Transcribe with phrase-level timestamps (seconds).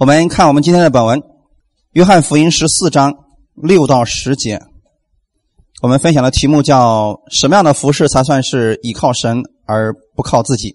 [0.00, 1.20] 我们看我们今天的本文，
[1.92, 3.12] 《约翰福音》十四章
[3.54, 4.58] 六到十节。
[5.82, 10.74] 我们分享的题目叫“什么样的服饰才算是倚靠神而不靠自己？”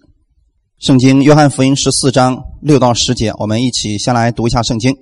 [0.78, 4.96] 圣经《约翰福音》十四章六到十节，我们一起先来读一下圣经。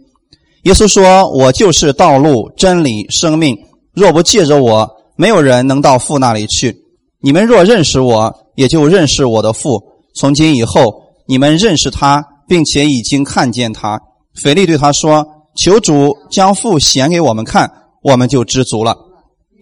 [0.62, 3.54] 耶稣说：“我就是道路、真理、生命，
[3.92, 6.74] 若不借着我，没有人能到父那里去。
[7.20, 9.82] 你们若认识我，也就认识我的父。
[10.14, 14.00] 从今以后，你们认识他，并且已经看见他。”
[14.42, 17.70] 腓力对他说：“求主将父显给我们看，
[18.02, 18.96] 我们就知足了。”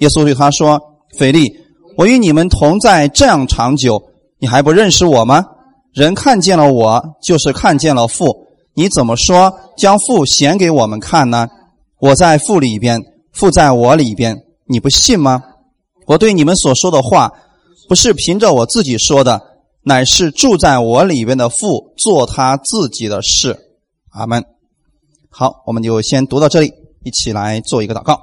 [0.01, 0.81] 耶稣对他说
[1.19, 1.55] ：“腓力，
[1.97, 4.03] 我与你们同在这样长久，
[4.39, 5.45] 你还不认识我吗？
[5.93, 8.47] 人看见了我，就是看见了父。
[8.75, 11.49] 你怎么说将父显给我们看呢？
[12.01, 13.03] 我在父里边，
[13.33, 15.43] 父在我里边，你不信吗？
[16.07, 17.31] 我对你们所说的话，
[17.91, 19.43] 不是凭着我自己说的，
[19.83, 23.59] 乃是住在我里边的父做他自己的事。
[24.13, 24.43] 阿门。”
[25.35, 26.71] 好，我们就先读到这里，
[27.05, 28.21] 一起来做一个祷告。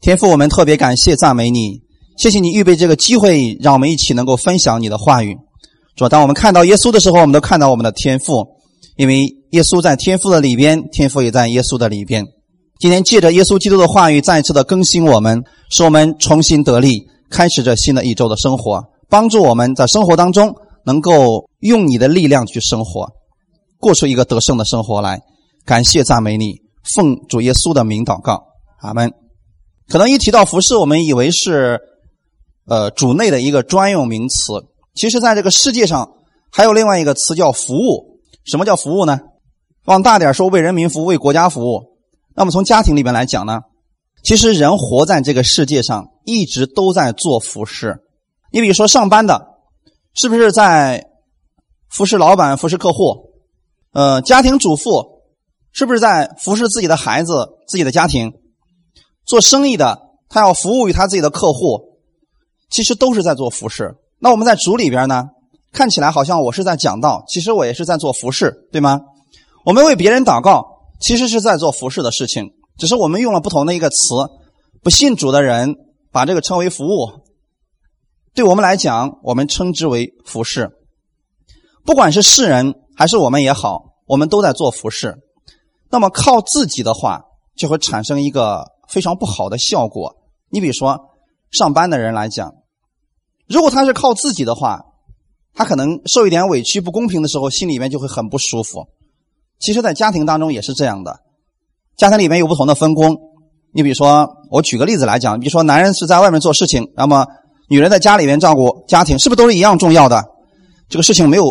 [0.00, 1.82] 天父，我们特别感谢赞美你，
[2.16, 5.36] 谢谢你预备这个机会，让我们一起能够分享你的话语。
[5.94, 8.46] 主，当我们看到耶稣的时候，我们都看到我们的天赋，
[8.96, 12.24] 因为耶稣在天赋的里边，天赋也在耶稣的里边。
[12.78, 20.54] 今天借着耶稣基督的话语，再次的更新我们，使我们重新得力，开始着新的一周的生活，帮助我们在生活当中
[20.86, 23.06] 能够用你的力量去生活，
[23.78, 25.20] 过出一个得胜的生活来。
[25.64, 26.62] 感谢赞美你，
[26.96, 28.44] 奉主耶稣的名祷告，
[28.80, 29.12] 阿门。
[29.88, 31.80] 可能一提到服饰，我们以为是
[32.66, 34.52] 呃主内的一个专用名词。
[34.94, 36.12] 其实，在这个世界上，
[36.50, 38.20] 还有另外一个词叫服务。
[38.44, 39.20] 什么叫服务呢？
[39.84, 41.98] 往大点说，为人民服务，为国家服务。
[42.34, 43.60] 那么从家庭里边来讲呢，
[44.24, 47.98] 其实人活在这个世界上，一直都在做服饰。
[48.52, 49.40] 你比如说上班的，
[50.14, 51.04] 是不是在
[51.88, 53.32] 服侍老板、服侍客户？
[53.92, 55.09] 呃，家庭主妇。
[55.72, 58.32] 是不是在服侍自己的孩子、自己的家庭？
[59.24, 62.00] 做生意的，他要服务于他自己的客户，
[62.68, 63.94] 其实都是在做服饰。
[64.18, 65.28] 那我们在主里边呢，
[65.72, 69.00] 看起来好像我是在讲道，其实我也是在做服饰，对吗？
[69.64, 70.64] 我们为别人祷告，
[71.00, 73.96] 其实是在做服饰的事情，只是我们用了不同的一个词。
[74.82, 75.76] 不信主的人
[76.10, 77.10] 把这个称为服务，
[78.34, 80.70] 对我们来讲，我们称之为服饰。
[81.84, 85.18] 不管是世人还是我们也好，我们都在做服饰。
[85.90, 87.22] 那么靠自己的话，
[87.56, 90.16] 就会产生一个非常不好的效果。
[90.50, 90.98] 你比如说，
[91.50, 92.54] 上班的人来讲，
[93.48, 94.84] 如果他是靠自己的话，
[95.52, 98.86] 他可能受一点委屈、不公平的时候，心里面就会很不舒服。
[99.58, 101.20] 其实，在家庭当中也是这样的，
[101.96, 103.16] 家庭里面有不同的分工。
[103.72, 107.26] 你比如说，我举个例子来讲，比如说男人是在外面做事情，那么
[107.68, 110.24] 女人在家里面照顾家庭，是不是都是一样重要的？
[110.88, 111.44] 这个事情没有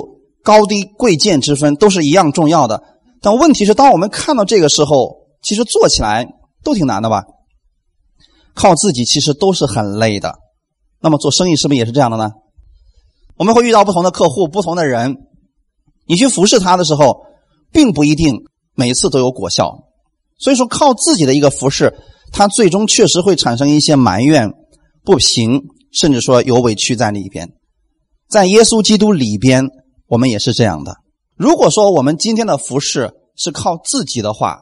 [0.43, 2.81] 高低贵贱之分，都是一样重要的。
[3.21, 6.25] 但问题是，当我们看到这个时候，其实做起来
[6.63, 7.23] 都挺难的吧？
[8.53, 10.35] 靠自己其实都是很累的。
[11.01, 12.31] 那么做生意是不是也是这样的呢？
[13.37, 15.15] 我们会遇到不同的客户、不同的人，
[16.05, 17.25] 你去服侍他的时候，
[17.71, 18.35] 并不一定
[18.75, 19.85] 每次都有果效。
[20.37, 21.93] 所以说，靠自己的一个服侍，
[22.31, 24.49] 他最终确实会产生一些埋怨、
[25.03, 27.49] 不平，甚至说有委屈在里边。
[28.29, 29.65] 在耶稣基督里边，
[30.07, 30.95] 我们也是这样的。
[31.39, 34.59] 如果说我们今天的服饰是靠自己的话，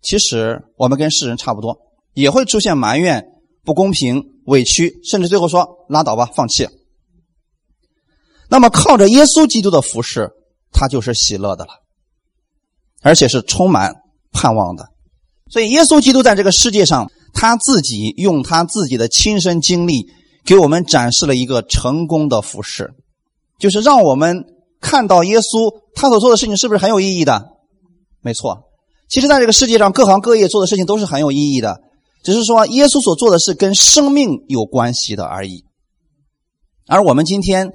[0.00, 1.76] 其实我们跟世人差不多，
[2.14, 3.24] 也会出现埋怨、
[3.64, 6.68] 不公平、委屈，甚至最后说拉倒吧，放弃。
[8.48, 10.30] 那么靠着耶稣基督的服饰，
[10.70, 11.72] 他就是喜乐的了，
[13.00, 13.96] 而且是充满
[14.30, 14.88] 盼望的。
[15.50, 20.06] 所以耶稣基督在这个世界上，他自己用他自己的亲身经历，
[20.44, 22.94] 给我们展示了一个成功的服饰，
[23.58, 24.44] 就是让我们。
[24.82, 27.46] 看到耶稣他所做的事情是不是很有意义的？
[28.20, 28.64] 没错，
[29.08, 31.80] 其实在这个世界上各行各业做的事情都是很有意义的，
[32.22, 35.64] 只是说耶稣所做的是跟生命有关系的而已。
[36.88, 37.70] 而我们今天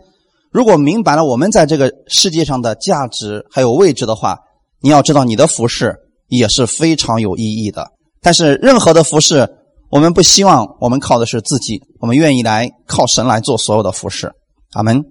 [0.51, 4.37] 如果明白了我们在这个世界上的价值还有位置的话，
[4.81, 5.95] 你要知道你的服饰
[6.27, 7.91] 也是非常有意义的。
[8.21, 9.47] 但是任何的服饰，
[9.89, 14.31] 我们不希望我们靠的是自己，我们愿意来靠神来做所有的服饰。
[14.73, 15.03] 阿门。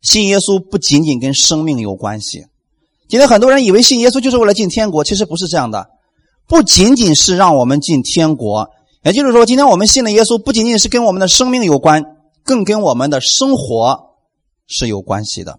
[0.00, 2.46] 信耶稣不仅仅跟生命有关系。
[3.08, 5.88] 今天很多人以为信耶稣就是为了进天国，其实不是这样的。
[6.46, 8.70] 不仅仅是让我们进天国，
[9.02, 12.04] 也就是说，今天我们信的耶稣，不仅仅是跟我们的生命有关，
[12.44, 14.14] 更跟我们的生活
[14.66, 15.58] 是有关系的，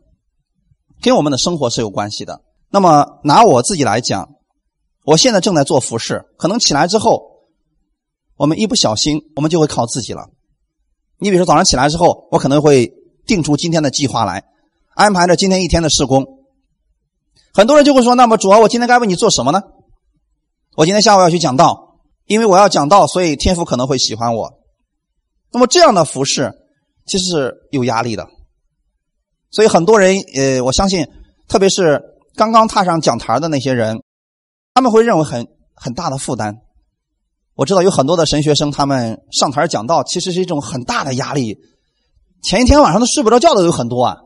[1.02, 2.42] 跟我们的生活是有关系的。
[2.70, 4.30] 那么拿我自己来讲，
[5.04, 7.22] 我现在正在做服饰，可能起来之后，
[8.38, 10.30] 我们一不小心，我们就会靠自己了。
[11.18, 12.94] 你比如说早上起来之后，我可能会。
[13.30, 14.44] 定出今天的计划来，
[14.96, 16.26] 安排着今天一天的施工。
[17.54, 19.62] 很多人就会说：“那么主啊，我今天该为你做什么呢？
[20.76, 24.60] 我今天下午要去讲道，因为我要讲道，所以天父可能会喜欢我。
[25.52, 26.52] 那么这样的服饰
[27.06, 28.28] 其实是有压力的。
[29.52, 31.08] 所以很多人，呃，我相信，
[31.48, 32.02] 特别是
[32.36, 34.02] 刚刚踏上讲台的那些人，
[34.74, 36.58] 他们会认为很很大的负担。
[37.56, 41.58] 我知道有很多的神学生，他们上台讲道其实是一种很大的压力，
[42.42, 44.18] 前一天晚上都睡不着觉的有很多啊。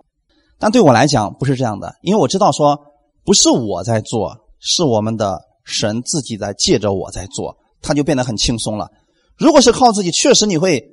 [0.59, 2.79] 但对我来讲不是这样的，因为我知道说
[3.25, 8.89] 不是我在做，是我们的神自己在借着我在做，他就变得很轻松了。
[9.37, 10.83] 如果是靠自己，确实你会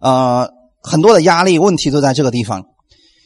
[0.00, 0.48] 呃
[0.82, 2.64] 很多的压力问题都在这个地方。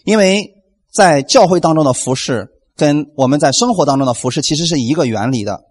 [0.05, 0.55] 因为
[0.93, 5.65] 在教会当中的服饰跟我们在生活当中的服饰其实是一个原理的。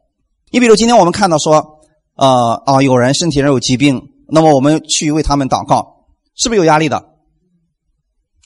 [0.52, 1.80] 你比如今天我们看到说，
[2.16, 6.06] 呃啊，有人身体上有疾病，那么我们去为他们祷告，
[6.36, 7.15] 是不是有压力的？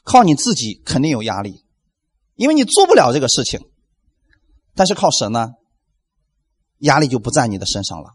[0.10, 1.64] 靠你自己肯定有压力，
[2.36, 3.60] 因为你做不了这个事情。
[4.76, 5.50] 但是靠神呢，
[6.80, 8.14] 压力就不在你的身上了。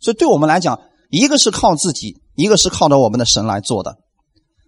[0.00, 3.96] 所以对我们来讲，一个是靠自己，一个是靠着我们的神来做的。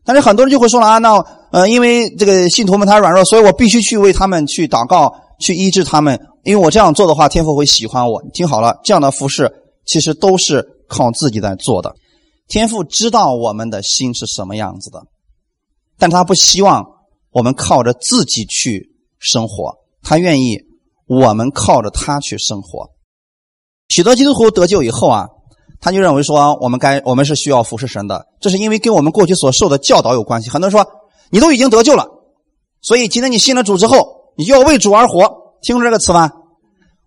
[0.05, 1.19] 但是很多人就会说了啊，那
[1.51, 6.29] 呃，因为这个信徒们他软弱，所以我必须去为他们去祷告，去医治他们。
[6.45, 8.23] 因为我这样做的话，天父会喜欢我。
[8.33, 9.51] 听好了，这样的服饰
[9.85, 11.93] 其实都是靠自己在做的。
[12.47, 15.03] 天父知道我们的心是什么样子的，
[15.99, 16.85] 但他不希望
[17.31, 20.59] 我们靠着自己去生活，他愿意
[21.07, 22.91] 我们靠着他去生活。
[23.89, 25.29] 许多基督徒得救以后啊。
[25.81, 30.51] 他就认为说，我们该我们是需要服侍神的，这是因为跟我们过去所受的教导有关系。
[30.51, 30.85] 很多人说，
[31.31, 32.05] 你都已经得救了，
[32.83, 35.55] 所以今天你信了主之后，你就要为主而活。
[35.63, 36.33] 听过这个词吗？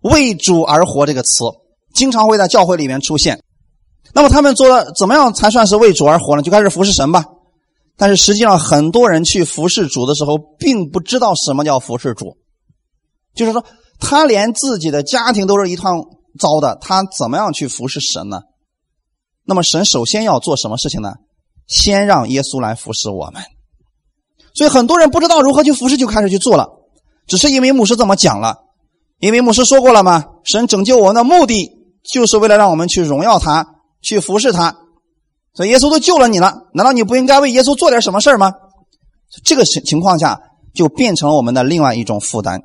[0.00, 1.44] 为主而活这个词
[1.94, 3.42] 经常会在教会里面出现。
[4.14, 6.42] 那么他们做怎么样才算是为主而活呢？
[6.42, 7.26] 就开始服侍神吧。
[7.96, 12.36] 但是实际上，很多人去服侍主的时候，并不知道什么叫服侍主，
[13.34, 13.64] 就是说，
[14.00, 15.94] 他连自己的家庭都是一团
[16.38, 18.40] 糟的，他怎么样去服侍神呢？
[19.44, 21.14] 那么神首先要做什么事情呢？
[21.66, 23.42] 先让耶稣来服侍我们。
[24.54, 26.68] 所以很多人不知道如何去服侍，就开始去做了，
[27.26, 28.58] 只是因为牧师这么讲了。
[29.18, 30.24] 因为牧师说过了吗？
[30.44, 31.70] 神拯救我们的目的
[32.12, 33.66] 就是为了让我们去荣耀他，
[34.02, 34.76] 去服侍他。
[35.54, 38.52] 所以耶稣都救了你了，难道你不应该为耶稣做点什么事吗？
[39.44, 40.40] 这个情情况下
[40.74, 42.60] 就变成了我们的另外一种负担。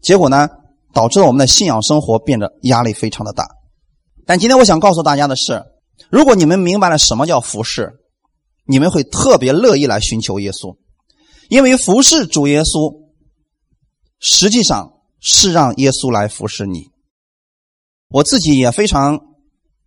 [0.00, 0.48] 结果呢，
[0.92, 3.46] 导致了我们的信仰生活变得压力非常的大。
[4.26, 5.64] 但今天我想告诉大家的是。
[6.10, 7.92] 如果你们明白了什么叫服侍，
[8.66, 10.76] 你们会特别乐意来寻求耶稣，
[11.48, 12.92] 因为服侍主耶稣，
[14.18, 16.88] 实际上是让耶稣来服侍你。
[18.08, 19.20] 我自己也非常，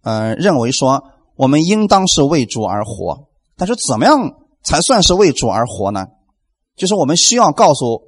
[0.04, 1.04] 嗯，认为说
[1.36, 3.28] 我们应当是为主而活。
[3.58, 4.34] 但是怎么样
[4.64, 6.08] 才算是为主而活呢？
[6.76, 8.02] 就是我们需要告诉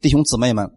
[0.00, 0.70] 弟兄姊妹们，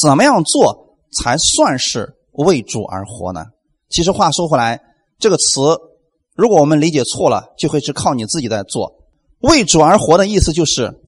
[0.00, 3.46] 怎么样做才算是为主而活呢？
[3.88, 4.80] 其实话说回来。
[5.18, 5.78] 这个词，
[6.34, 9.06] 如果我们理解错了，就会是靠你自己在做。
[9.38, 11.00] 为主而活的意思就是，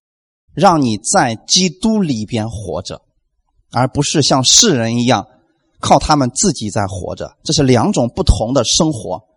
[0.54, 3.02] 让你在基督里边活着，
[3.70, 5.26] 而不是像世人一样
[5.78, 7.37] 靠他们自己在活着。
[7.44, 9.27] 这是两种不同的生活。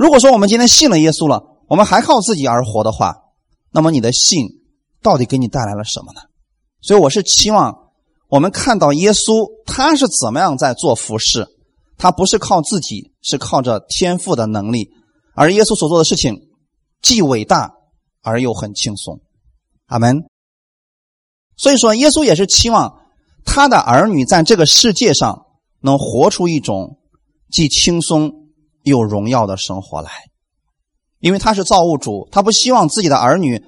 [0.00, 3.14] 如果说我们今天信了耶稣了，我们还靠自己而活的话，
[3.70, 4.48] 那么你的信
[5.02, 6.22] 到底给你带来了什么呢？
[6.80, 7.90] 所以我是期望
[8.30, 11.46] 我们看到耶稣他是怎么样在做服饰。
[11.98, 14.88] 他不是靠自己，是靠着天赋的能力。
[15.34, 16.48] 而耶稣所做的事情，
[17.02, 17.70] 既伟大
[18.22, 19.20] 而又很轻松。
[19.84, 20.24] 阿门。
[21.58, 23.02] 所以说，耶稣也是期望
[23.44, 25.44] 他的儿女在这个世界上
[25.82, 26.98] 能活出一种
[27.50, 28.39] 既轻松
[28.82, 30.10] 有荣耀的生活来，
[31.18, 33.62] 因为他是造物主，他不希望自己的儿女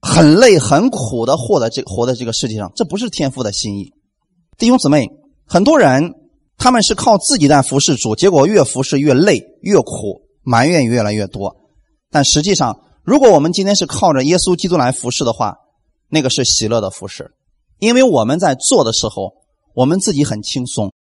[0.00, 3.92] 很累很苦的活在这活在这个世界上，这不是天父的心意。
[4.58, 5.08] 弟兄姊妹，
[5.46, 6.14] 很多人。
[6.62, 11.56] 他们是靠自己在服侍主，结果越服侍越累越苦，埋怨越来越多。
[12.10, 15.56] 但实际上，如果我们今天是靠着耶稣基督来服侍的话，
[16.10, 17.32] 那个是喜乐的服侍，
[17.78, 19.32] 因为我们在做的时候，
[19.74, 20.92] 我们自己很轻松，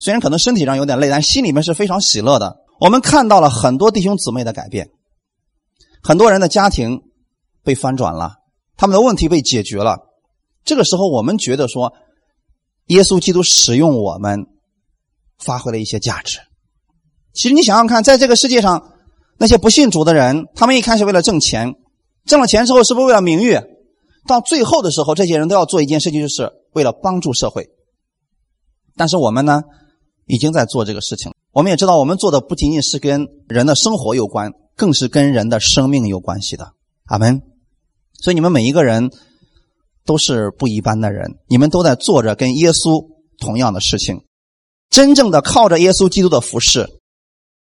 [0.00, 2.56] 虽然可能身体上有点累，但心里面是非常喜乐的。
[2.80, 4.90] 我们看到了很多弟兄姊妹的改变，
[6.02, 7.02] 很多人的家庭
[7.62, 8.36] 被翻转了，
[8.76, 9.98] 他们的问题被解决了。
[10.64, 11.92] 这个时候，我们觉得说，
[12.86, 14.46] 耶稣基督使用我们。
[15.40, 16.40] 发挥了一些价值。
[17.32, 18.90] 其实你想想看，在这个世界上，
[19.38, 21.76] 那些不信主的人，他们一开始为了挣钱，
[22.26, 23.56] 挣了钱之后是不是为了名誉？
[24.26, 27.68] 到最后的时候，这些人都要做一件事情，就是为了帮助社会。
[28.96, 29.62] 但是我们呢，
[30.26, 31.32] 已经在做这个事情。
[31.52, 36.72] 我们也知道，我们做的不仅仅是跟人的生活有关，更是跟人的生命有关系的。
[37.04, 37.42] 阿门。
[38.22, 39.10] 所以你们每一个人
[40.04, 43.18] 都是不一般的人，你们都在做着跟耶稣。
[43.40, 44.24] 同样的事情。
[44.90, 46.88] 真正的靠着耶稣基督的服饰，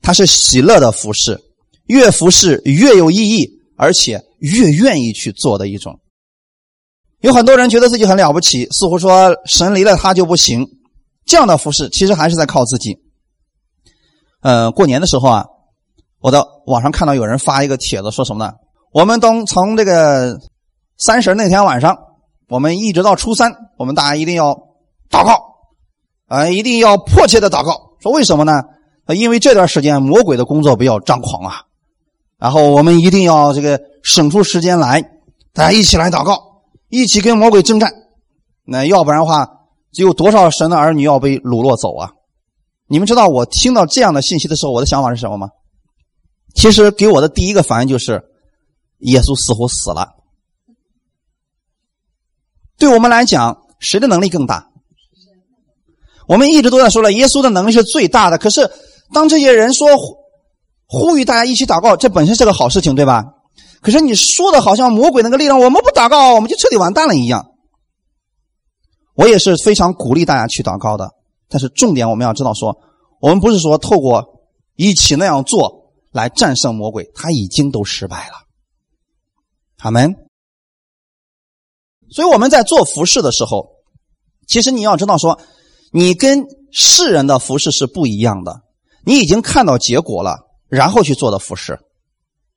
[0.02, 1.42] 他是喜乐的服饰，
[1.88, 6.00] 越服侍越有意义，而且越愿意去做的一种。
[7.20, 10.66] 有很多人觉得自己很了不起，似乎说神离了他就不行。
[11.26, 12.98] 这样的服饰其实还是在靠自己。
[14.46, 15.46] 呃，过年的时候啊，
[16.22, 18.54] 我到网上看到有人发一个帖子，说什么呢？
[18.94, 20.38] 我们都从这个
[21.00, 21.98] 三十那天晚上，
[22.48, 24.54] 我们一直到初三，我们大家一定要
[25.10, 25.42] 祷告，
[26.28, 27.96] 啊，一定要迫切的祷告。
[28.00, 28.62] 说为什么呢？
[29.16, 31.64] 因为这段时间魔鬼的工作比较张狂啊。
[32.38, 35.02] 然后我们一定要这个省出时间来，
[35.56, 36.38] 大家一起来祷告，
[36.90, 37.92] 一起跟魔鬼征战。
[38.64, 39.50] 那要不然的话，
[39.92, 42.12] 只有多少神的儿女要被掳落走啊？
[42.88, 45.50] 你们知道我听到这样的信息的时候，我的想法是什么吗？
[46.54, 48.24] 其实给我的第一个反应就是，
[49.00, 50.14] 耶稣似乎死了。
[52.78, 54.70] 对我们来讲，谁的能力更大？
[56.28, 58.38] 我们一直都在说了，耶稣的能力是最大的。
[58.38, 58.72] 可是，
[59.14, 59.88] 当这些人说
[60.88, 63.24] 呼吁大家一起祷告，这本身是个好事情，对吧？
[63.82, 67.52] 可是你说的好像魔鬼那个力量，我们不祷告，我们就彻底完蛋了一样。
[69.14, 71.12] 我也是非常鼓励大家去祷告的。
[71.56, 72.78] 但是重点我们要知道，说
[73.22, 74.42] 我们不是说透过
[74.76, 78.34] 一起那样做来战胜魔鬼，他已经都失败了。
[79.78, 80.14] 阿门。
[82.10, 83.70] 所以我们在做服饰的时候，
[84.50, 85.40] 其实你要知道，说
[85.94, 86.44] 你跟
[86.74, 88.64] 世人的服饰是不一样的。
[89.06, 91.80] 你已经看到结果了，然后去做的服饰，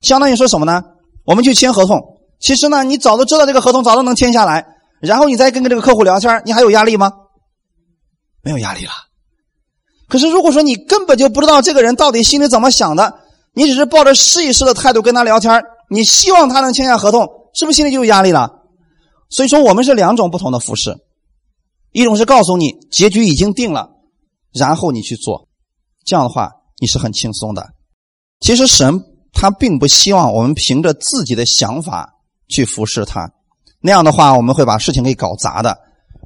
[0.00, 0.82] 相当于说什么呢？
[1.24, 4.66] 我们去签合同，其实呢，你早都知道这个合同，早都能签下来，
[5.00, 7.12] 然后你再跟这个客户聊天，你还有压力吗？
[8.48, 8.92] 没有压力了。
[10.08, 13.12] 可是如果说你根本就不知道这个人到底心里怎么想的，
[13.52, 18.50] 你只是抱着试一试的态度跟他聊天，你希望他能签下合同，是不是心里就有压力了？
[19.28, 20.96] 所以说我们是两种不同的服饰，
[21.92, 23.90] 一种是告诉你结局已经定了，
[24.54, 25.46] 然后你去做，
[26.06, 27.68] 这样的话你是很轻松的。
[28.40, 28.98] 其实神
[29.34, 32.14] 他并不希望我们凭着自己的想法
[32.48, 33.30] 去服侍他，
[33.82, 35.76] 那样的话我们会把事情给搞砸的。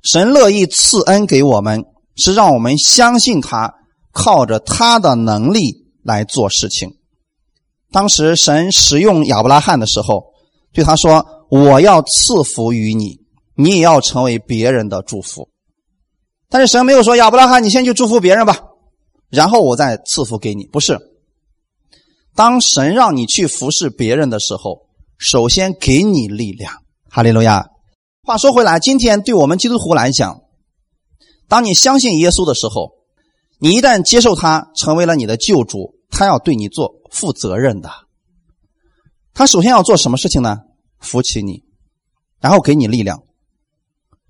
[0.04, 1.84] 神乐意赐恩给我们。
[2.16, 3.74] 是让我们相信他
[4.12, 6.96] 靠着他的能力来做事情。
[7.90, 10.24] 当时神使用亚伯拉罕的时候，
[10.72, 13.20] 对他说：“我要赐福于你，
[13.54, 15.48] 你也要成为别人的祝福。”
[16.48, 18.58] 但是神没有说：“亚伯拉罕，你先去祝福别人吧，
[19.28, 20.98] 然后我再赐福给你。”不是。
[22.34, 24.86] 当神让你去服侍别人的时候，
[25.18, 26.72] 首先给你力量。
[27.10, 27.66] 哈利路亚。
[28.22, 30.40] 话说回来，今天对我们基督徒来讲，
[31.52, 32.92] 当你相信耶稣的时候，
[33.58, 37.90] 你一旦接受他成为了你的救主，他要对你做负责任的。
[39.34, 40.60] 他首先要做什么事情呢？
[40.98, 41.62] 扶起你，
[42.40, 43.24] 然后给你力量，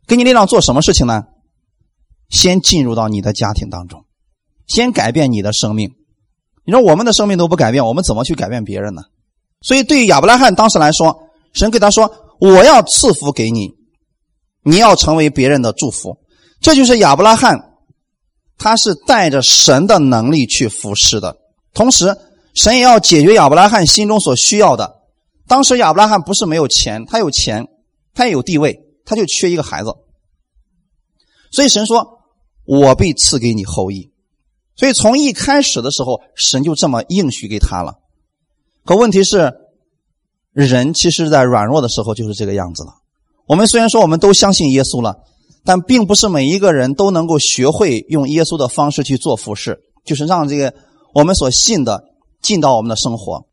[0.09, 1.23] 给你力量做什么事情呢？
[2.29, 4.05] 先进入到你的家庭当中，
[4.67, 5.95] 先改变你的生命。
[6.65, 9.03] 你说我们的生命都不改变，我们怎么去改变别人呢？
[9.61, 12.13] 所以对于亚伯拉罕当时来说，神给他说
[12.43, 13.77] ：“我要赐福给你，
[14.65, 16.19] 你要成为别人的祝福。”
[16.63, 17.75] 这就是亚伯拉罕，
[18.57, 21.37] 他是带着神的能力去服侍的。
[21.75, 22.17] 同时，
[22.55, 25.01] 神也要解决亚伯拉罕心中所需要的。
[25.49, 27.67] 当时亚伯拉罕不是没有钱，他有钱，
[28.15, 29.93] 他也有地位，他就缺一个孩子。
[31.51, 32.21] 所以神说
[32.65, 34.13] ：“我必赐给你后裔。”
[34.77, 37.95] 所以从一开始的时候，神就这么应许给他了。
[38.85, 39.53] 可问题是，
[40.53, 42.95] 人其实，在软弱的时候就是这个样子了。
[43.47, 45.19] 我们虽然说我们都相信耶稣了。
[45.65, 50.75] 但并不是每一个人都能够学会用耶稣的方式去做服饰，就是让这个
[51.15, 52.03] 我们所信的
[52.41, 53.47] 进到我们的生活。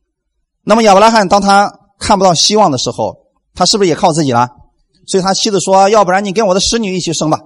[0.64, 3.16] 那么亚伯拉罕当他看不到希望的时候，
[3.54, 4.50] 他是不是也靠自己了？
[5.06, 7.40] 所以他妻子说：“要不然你跟我的使女一起生吧。”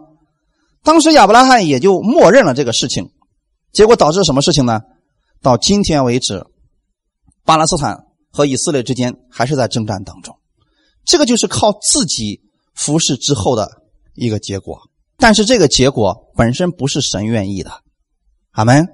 [0.83, 3.09] 当时亚伯拉罕也就默认了这个事情，
[3.71, 4.81] 结果导致什么事情呢？
[5.41, 6.45] 到今天为止，
[7.45, 10.35] 巴勒斯坦和以色列之间还是在征战当中。
[11.05, 12.41] 这个就是靠自己
[12.73, 13.82] 服侍之后的。
[14.15, 14.79] 一个结果，
[15.17, 17.71] 但是这个结果本身不是神愿意的，
[18.51, 18.87] 阿门。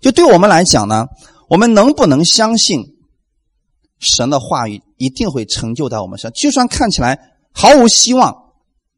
[0.00, 1.06] 就对我们来讲呢，
[1.48, 2.82] 我们能不能相信
[3.98, 6.32] 神的话语一定会成就在我们身上？
[6.32, 7.18] 就算看起来
[7.52, 8.34] 毫无希望，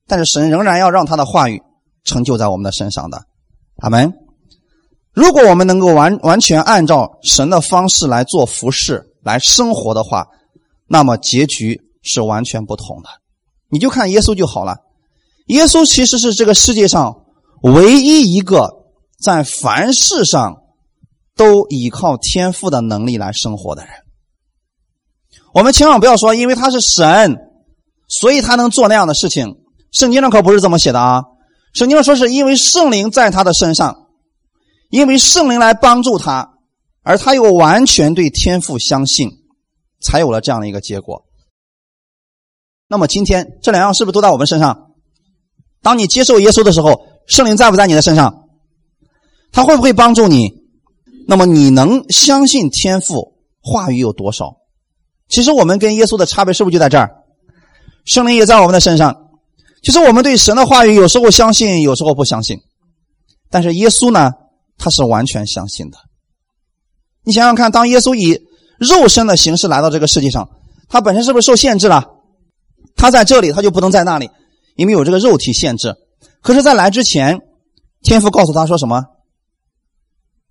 [0.07, 1.61] 但是神仍然要让他的话语
[2.05, 3.25] 成就在我们的身上的，
[3.79, 4.13] 阿门。
[5.13, 10.27] 如果我们能够完完全按照神的方式来做服饰、来生活的话，
[10.87, 13.09] 那么结局是完全不同的。
[13.69, 14.77] 你就看耶稣就好了。
[15.53, 17.25] 耶稣其实是这个世界上
[17.63, 18.71] 唯一一个
[19.23, 20.63] 在凡事上
[21.37, 23.93] 都依靠天赋的能力来生活的人。
[25.53, 27.37] 我们千万不要说，因为他是神，
[28.09, 29.59] 所以他能做那样的事情。
[29.91, 31.23] 圣经上可不是这么写的啊！
[31.75, 34.09] 圣经上说，是因为圣灵在他的身上，
[34.89, 36.55] 因为圣灵来帮助他，
[37.03, 39.29] 而他又完全对天赋相信，
[40.01, 41.27] 才有了这样的一个结果。
[42.89, 44.92] 那么今天这两样是不是都在我们身上？
[45.83, 48.49] 当你接受耶稣的时候，圣灵在不在你的身上？
[49.51, 50.63] 他会不会帮助你？
[51.27, 54.57] 那么你能相信天赋话语有多少？
[55.29, 57.11] 其实我们跟耶稣的差别是不是就在这儿？
[58.05, 59.31] 圣灵也在我们的身上。
[59.83, 62.61] 其实我们对神的话语有时候相信，有时候不相信。
[63.51, 64.31] 但是耶稣呢，
[64.79, 65.99] 他是完全相信的。
[67.25, 68.41] 你想想看，当耶稣以
[68.79, 70.49] 肉身的形式来到这个世界上，
[70.89, 72.05] 他本身是不是受限制了？
[72.97, 74.31] 他在这里，他就不能在那里，
[74.77, 75.95] 因为有这个肉体限制。
[76.41, 77.41] 可是，在来之前，
[78.03, 79.05] 天父告诉他说什么？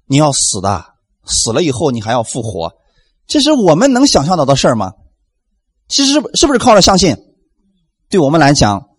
[0.07, 0.83] 你要死的，
[1.25, 2.73] 死了以后你还要复活，
[3.27, 4.91] 这是我们能想象到的事儿吗？
[5.87, 7.15] 其实是是不是靠着相信？
[8.09, 8.89] 对我们来讲，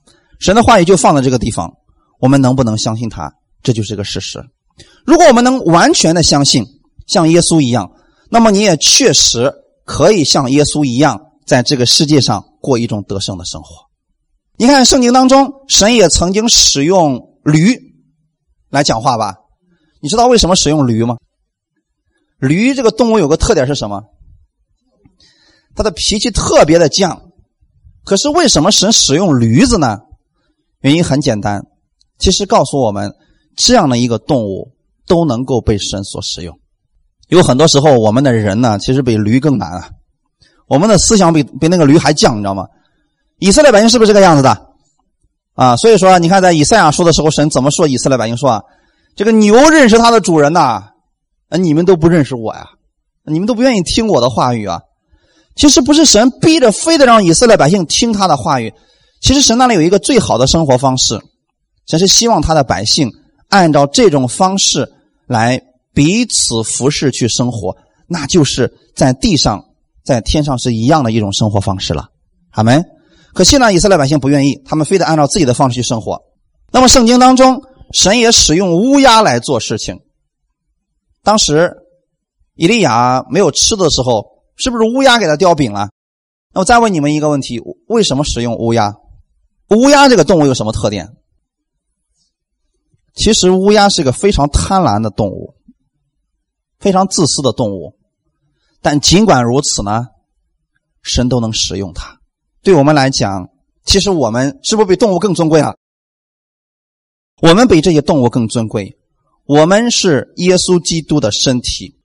[0.41, 1.71] 神的话语就放在这个地方，
[2.19, 3.33] 我们能不能相信他？
[3.62, 4.43] 这就是个事实。
[5.05, 6.64] 如果我们能完全的相信，
[7.07, 7.91] 像耶稣一样，
[8.31, 9.52] 那么你也确实
[9.85, 13.91] 可以像耶稣一样，在这个世界上过一种得胜的生活。
[14.62, 17.76] 你看圣经当中，神也曾经使用驴
[18.71, 19.35] 来讲话吧？
[20.00, 21.16] 你知道为什么使用驴吗？
[22.38, 24.04] 驴这个动物有个特点是什么？
[25.75, 27.19] 它的脾气特别的犟。
[28.04, 29.99] 可是为什么神使用驴子呢？
[30.83, 31.66] 原因很简单，
[32.21, 33.12] 其实告诉我们，
[33.57, 34.76] 这样的一个动物
[35.09, 36.57] 都能够被神所使用。
[37.26, 39.90] 有很多时候，我们的人呢，其实比驴更难啊。
[40.69, 42.69] 我们的思想比比那个驴还犟，你知道吗？
[43.42, 44.56] 以色列百姓是不是这个样子的？
[45.54, 48.62] 啊，所以说，你看在以赛亚说的时候，神怎么说以色列百姓说啊？
[49.16, 50.61] 这个牛认识它的主人呐，
[51.49, 52.68] 啊，你们都不认识我呀，
[53.25, 54.82] 你们都不愿意听我的话语啊。
[55.56, 58.72] 其实不是神逼着非得让以色列百姓听他的话语，
[59.20, 61.20] 其实神那里有一个最好的生活方式，
[61.88, 63.11] 神是希望他的百姓
[63.49, 64.88] 按照这种方式
[65.26, 65.61] 来
[65.92, 69.64] 彼此服侍去生活，那就是在地上
[70.04, 72.06] 在天上是一样的一种生活方式了。
[72.49, 72.80] 好没。
[73.34, 76.23] 可惜呢，以色列百姓不愿意，他们非得按照自己的方式去生活。
[76.71, 77.62] 那么圣经当中。
[77.95, 80.00] 神也使用乌鸦来做事情。
[81.23, 81.76] 当时
[82.54, 84.25] 以利亚没有吃的时候，
[84.56, 85.90] 是不是乌鸦给他叼饼了？
[86.54, 88.95] 那我再问你们一个问题：为什么使用乌鸦？
[89.68, 91.10] 乌鸦这个动物有什么特点？
[93.12, 95.56] 其实乌鸦是一个非常贪婪的动物，
[96.78, 97.99] 非常自私的动物。
[98.80, 100.06] 但尽管如此呢，
[101.02, 102.22] 神都能使用它。
[102.62, 103.48] 对我们来讲，
[103.84, 105.75] 其实我们是不是比动物更尊贵啊？
[107.40, 108.96] 我们比这些动物更尊贵，
[109.46, 111.96] 我们是耶稣基督的身体，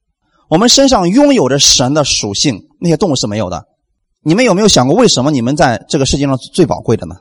[0.49, 3.65] 我们身上拥有着神的属性，那些动物是没有的。
[4.23, 7.17] 你们有没有想过，为什么你们在这个世界上最宝贵的呢？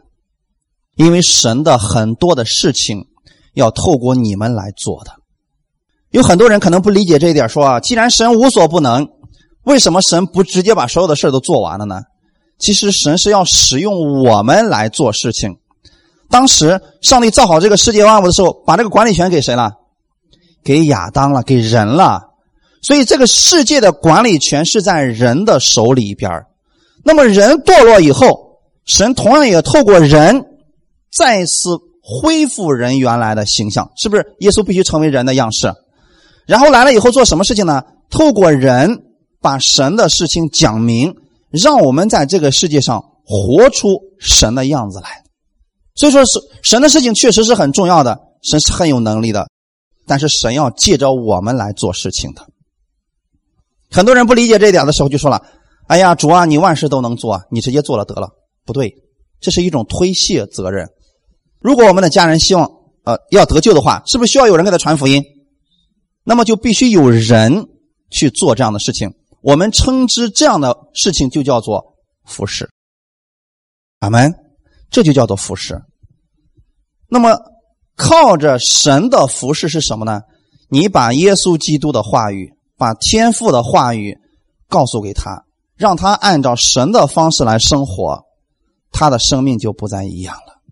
[0.96, 3.05] 因为神的很多的事情
[3.53, 5.12] 要透过你们来做的。
[6.09, 9.07] 有很多人可能不理解这一点，说啊，既然神无所不能，
[9.64, 12.01] 为什么神不直接把所有的事都做完了呢？
[12.59, 15.57] 其实神是要使用我们来做事情。
[16.29, 19.73] 当时上帝造好这个世界万物的时候，把这个管理权给谁了？
[20.64, 22.23] 给亚当了，给人了。
[22.83, 26.31] 所以这个世界的管理权是在人的手里边
[27.05, 30.45] 那么人堕落以后，神同样也透过人
[31.16, 34.35] 再次恢复人原来的形象，是不是？
[34.40, 35.73] 耶稣必须成为人的样式，
[36.47, 37.83] 然后来了以后做什么事情呢？
[38.11, 39.03] 透过人
[39.40, 41.14] 把神的事情讲明，
[41.51, 45.25] 让我们在这个世界上活出神的样子来。
[45.95, 49.49] 所以说，是神的事情确实是很重要的，神是很有能力的，
[50.07, 52.47] 但是神要借着我们来做事情的。
[53.91, 55.43] 很多人不理解这一点的时候，就说了
[55.89, 58.29] ：“哎呀，主啊，你万事都能做，你直接做了得了。”
[58.67, 58.95] 不对，
[59.41, 60.89] 这是一种推卸责任。
[61.61, 62.71] 如果我们的家人希望
[63.05, 65.23] 呃要得救的话，是不是需要有人给他传福音？
[66.25, 67.69] 那么就必须有人
[68.11, 69.15] 去做这样的事情。
[69.47, 72.69] 我们称之这样的事情就叫做服侍。
[74.01, 74.35] 阿门。
[74.89, 75.83] 这就叫做服侍。
[77.09, 77.39] 那么，
[77.97, 80.23] 靠着神的服侍是什么呢？
[80.69, 84.17] 你把耶稣基督的话语，把天父的话语
[84.69, 85.45] 告诉给他，
[85.77, 88.25] 让他按照神的方式来生活，
[88.93, 90.63] 他的生命就不再一样了。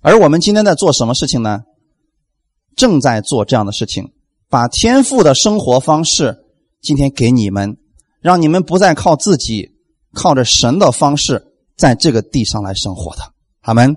[0.00, 1.62] 而我们今天在做什么事情呢？
[2.76, 4.12] 正在做这样的事情，
[4.48, 6.39] 把天父的生活方式
[6.82, 7.76] 今天给你们，
[8.20, 9.70] 让你们不再靠自己，
[10.14, 11.46] 靠着神的方式。
[11.76, 13.22] 在这个地上来生活的，
[13.62, 13.96] 他们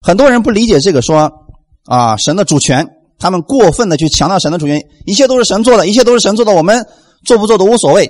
[0.00, 1.28] 很多人不理解这个，说
[1.86, 6.86] 啊，神的主权，他们过分的去强调神的主权，一切都是神做的，一切都是神做的，我们
[7.24, 8.08] 做不做都无所谓。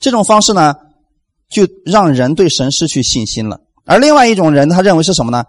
[0.00, 0.74] 这种方式呢，
[1.48, 3.60] 就让人对神失去信心了。
[3.84, 5.44] 而另外一种人，他认为是什么呢？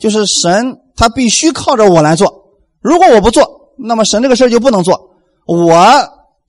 [0.00, 2.58] 就是神他必须靠着我来做。
[2.80, 5.14] 如果我不做，那么神这个事就不能做。
[5.46, 5.76] 我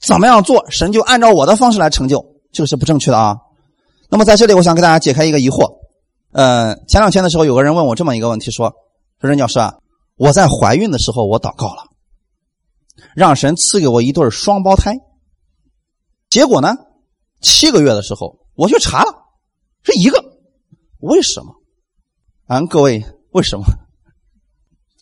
[0.05, 3.37] 怎么样做，神就按照我的方式来成就，这个是不正确的啊。
[4.09, 5.79] 那么在这里，我想给大家解开一个疑惑。
[6.33, 8.73] 呃，前两天的时候，有个人问我这么一个问题，说
[9.21, 9.75] ：“说任教师啊，
[10.17, 11.83] 我在怀孕的时候我祷告了，
[13.15, 14.93] 让神赐给我一对双胞胎。
[16.29, 16.75] 结果呢，
[17.41, 19.13] 七个月的时候我去查了，
[19.83, 20.23] 是一个。
[20.99, 21.53] 为什么？
[22.47, 23.65] 啊，各位，为什么？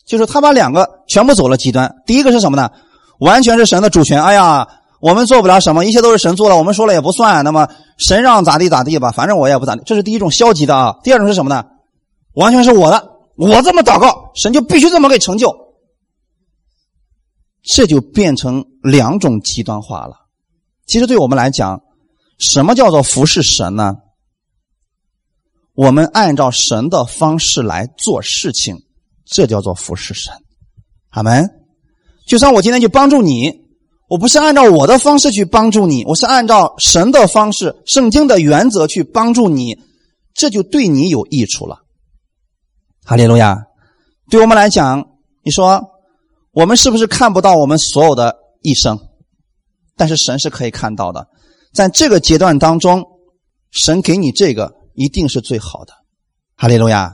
[0.05, 1.93] 就是他把两个全部走了极端。
[2.05, 2.69] 第一个是什么呢？
[3.19, 4.21] 完全是神的主权。
[4.21, 4.67] 哎呀，
[5.01, 7.43] 我们做不了什么，一切都是神做了，我们说了也不算。
[7.43, 9.81] 那么神让咋地咋地吧，反正我也不咋地。
[9.85, 10.95] 这是第一种消极的啊。
[11.03, 11.65] 第二种是什么呢？
[12.35, 15.53] 完全是我的，我这么祷告，神就必须这么给成就。
[17.63, 20.15] 这就变成两种极端化了。
[20.85, 21.81] 其实对我们来讲，
[22.37, 23.95] 什么叫做服侍神呢？
[25.73, 28.77] 我们按照神的方式来做事情，
[29.25, 30.33] 这叫做服侍神。
[31.09, 31.49] 阿门。
[32.27, 33.60] 就算我今天去帮助你，
[34.11, 39.79] 我不是按照我的方式去帮助你，我是按照神的方式、圣经的原则去帮助你，
[40.33, 41.83] 这就对你有益处了。
[43.05, 43.57] 哈利路亚。
[44.29, 45.07] 对我们来讲，
[45.45, 45.81] 你说
[46.51, 48.99] 我们是不是看不到我们所有的一生？
[49.95, 51.29] 但是神是可以看到的，
[51.73, 53.05] 在这个阶段当中，
[53.71, 54.73] 神给你这个。
[54.93, 55.93] 一定是最好的，
[56.57, 57.13] 哈利路亚。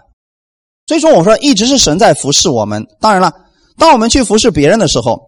[0.88, 2.84] 所以说，我说一直是神在服侍我们。
[3.00, 3.32] 当然了，
[3.78, 5.27] 当我们去服侍别人的时候，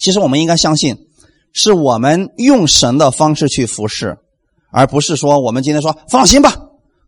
[0.00, 0.96] 其实我们应该相信，
[1.52, 4.16] 是我们用神的方式去服侍，
[4.72, 6.56] 而不是说我们今天说放心吧，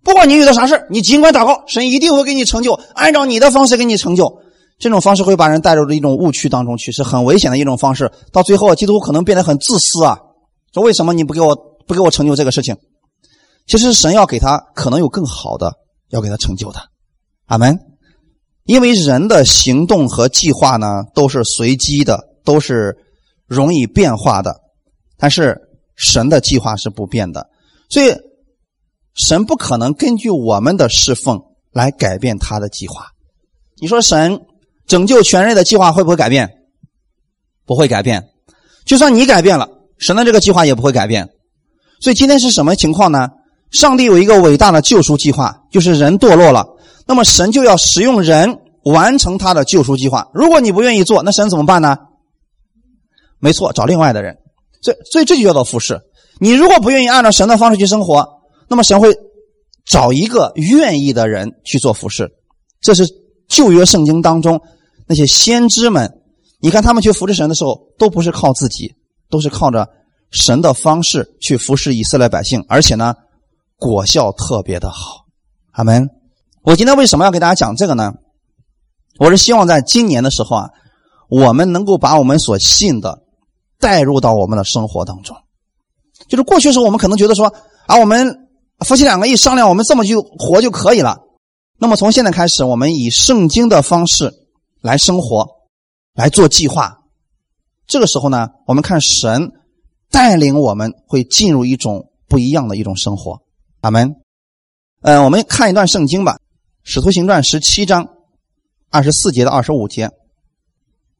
[0.04, 4.42] 不管你遇到啥事你尽管祷告，神一定会给你成就，按照你的方式给你成就。
[4.78, 8.10] 这种方式会把人带入了一种误区当中去，是很危险的一种方式。
[8.32, 10.18] 到最后，基督可能变得很自私啊，
[10.74, 12.76] 说为什么你不给我不给我成就这个事情？
[13.68, 15.72] 其实神要给他可能有更好的，
[16.10, 16.80] 要给他成就的，
[17.46, 17.78] 阿门。
[18.64, 22.96] 因为人的行动和计划呢都是随机的，都是
[23.46, 24.60] 容易变化的，
[25.18, 25.60] 但是
[25.96, 27.48] 神的计划是不变的，
[27.88, 28.14] 所以
[29.14, 33.08] 神不可能根据我们的侍奉来改变他的计划。
[33.80, 34.40] 你说神
[34.86, 36.50] 拯救全人类的计划会不会改变？
[37.66, 38.28] 不会改变。
[38.84, 41.28] 就算你改变了，神的这个计划也不会改变。
[42.00, 43.28] 所以今天是什么情况呢？
[43.70, 46.66] 上帝有一个伟大的救赎计划，就是人堕落了，
[47.06, 50.28] 那么神就要使用人完成他的救赎计划。
[50.34, 51.96] 如果你不愿意做，那神怎么办呢？
[53.42, 54.38] 没错，找另外的人。
[54.80, 56.00] 所以，所以这就叫做服侍。
[56.38, 58.26] 你如果不愿意按照神的方式去生活，
[58.68, 59.14] 那么神会
[59.84, 62.30] 找一个愿意的人去做服侍。
[62.80, 63.04] 这是
[63.48, 64.60] 旧约圣经当中
[65.06, 66.22] 那些先知们，
[66.60, 68.94] 你看他们去服侍神的时候，都不是靠自己，
[69.28, 69.88] 都是靠着
[70.30, 73.14] 神的方式去服侍以色列百姓，而且呢。
[73.78, 75.26] 果效特别的好，
[75.72, 76.08] 阿门。
[76.62, 78.12] 我今天为什么要给大家讲这个呢？
[79.18, 80.70] 我是希望在今年的时候啊，
[81.28, 83.21] 我们能够把我们所信的
[83.82, 85.36] 带入到我们的生活当中。
[86.28, 87.52] 就是过去时候，我们可能觉得说
[87.86, 88.48] 啊，我们
[88.86, 91.18] 夫妻两个一商量，我们这么就活就可以了。
[91.78, 94.32] 那么从现在开始，我们以圣经的方式
[94.80, 95.46] 来生活，
[96.14, 97.00] 来做计划。
[97.88, 99.50] 这个时候呢，我们看神
[100.10, 103.42] 带领我们会进入一种不一样的一种生活。
[103.80, 104.14] 阿门。
[105.02, 106.34] 嗯，我们看一段圣经吧，
[106.84, 108.08] 《使徒行传》十七章
[108.90, 110.06] 二十四节到二十五节，《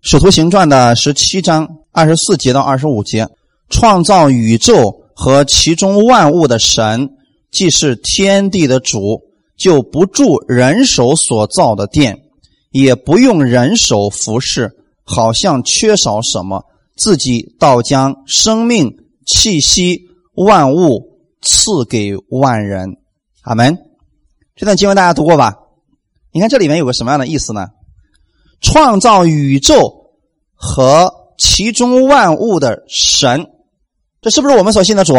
[0.05, 3.29] 使徒行传》的十七章二十四节到二十五节，
[3.71, 7.09] 创造宇宙和其中万物的神，
[7.53, 9.23] 既是天地的主，
[9.57, 12.19] 就不住人手所造的殿，
[12.73, 14.73] 也不用人手服侍，
[15.05, 16.65] 好像缺少什么，
[16.97, 20.03] 自己倒将生命气息
[20.35, 21.11] 万物。
[21.45, 22.99] 赐给万人，
[23.43, 23.77] 阿门。
[24.55, 25.57] 这段经文大家读过吧？
[26.31, 27.67] 你看这里面有个什么样的意思呢？
[28.62, 30.12] 创造宇宙
[30.55, 33.46] 和其中万物的神，
[34.22, 35.14] 这是不是我们所信的主？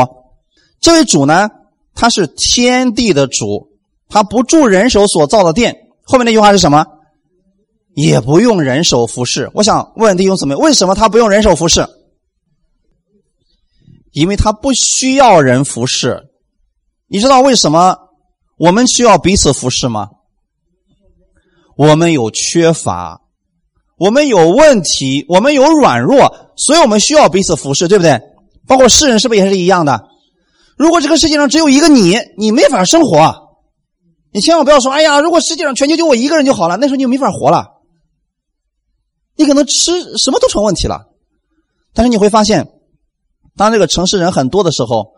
[0.79, 1.49] 这位主呢，
[1.93, 3.69] 他是天地的主，
[4.10, 5.75] 他不住人手所造的殿。
[6.03, 6.86] 后面那句话是什么？
[7.93, 9.51] 也不用人手服侍。
[9.53, 11.86] 我想问弟兄姊妹，为什么他不用人手服侍？
[14.12, 16.29] 因为他不需要人服侍，
[17.08, 17.97] 你知道为什么
[18.58, 20.10] 我们需要彼此服侍吗？
[21.75, 23.23] 我们有缺乏，
[24.04, 28.20] 我们有问题，我们有软弱，所以我们需要彼此服侍，对不对？
[28.68, 30.10] 包括世人是不是也是一样的？
[30.78, 33.34] 如果这个世界上只有一个你，你没法生活。
[34.34, 37.66] 你千万不要说：“哎呀，如果世界上全球就我一个人就好了。”那时候你就没法活了，
[39.38, 41.04] 你可能吃什么都成问题了。
[41.94, 42.68] 但是你会发现。
[43.56, 45.13] 当这个城市人很多的时候，